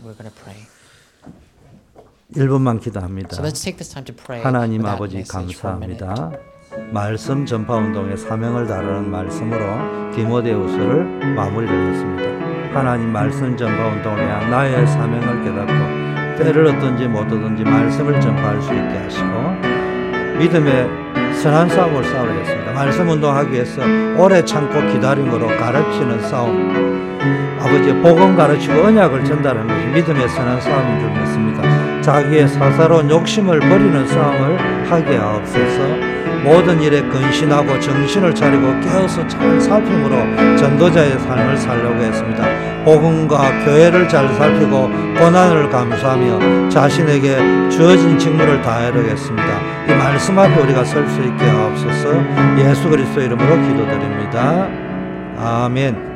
[0.00, 0.56] we're going to pray.
[2.32, 3.36] 1분만 기도합니다.
[3.36, 4.42] So let's take this time to pray.
[4.42, 5.22] 하나님 아버지.
[5.22, 6.32] 감사합니다.
[6.90, 12.51] 말씀 전파 운동의 사명을 다루는 말씀으로 디모데후서를 마무리를 했습니다.
[12.74, 18.72] 하나님 말씀 전파 운동을 위한 나의 사명을 깨닫고 때를 얻든지 못 얻든지 말씀을 전파할 수
[18.72, 19.28] 있게 하시고
[20.38, 20.88] 믿음의
[21.34, 22.72] 선한 싸움을 싸우겠습니다.
[22.72, 23.82] 말씀 운동하기 위해서
[24.16, 27.18] 오래 참고 기다림으로 가르치는 싸움
[27.60, 32.00] 아버지의 복음 가르치고 언약을 전달하는 것이 믿음의 선한 싸움인 줄 믿습니다.
[32.00, 36.01] 자기의 사사로운 욕심을 버리는 싸움을 하게 하옵소서.
[36.42, 42.44] 모든 일에 근신하고 정신을 차리고 깨어서 잘 살핌으로 전도자의 삶을 살려고 했습니다.
[42.84, 44.88] 복음과 교회를 잘 살피고
[45.18, 47.36] 고난을 감수하며 자신에게
[47.70, 49.46] 주어진 직무를 다하려겠습니다.
[49.88, 52.08] 이 말씀 앞에 우리가 설 수 있게 하옵소서.
[52.58, 54.68] 예수 그리스도 이름으로 기도드립니다.
[55.38, 56.11] 아멘.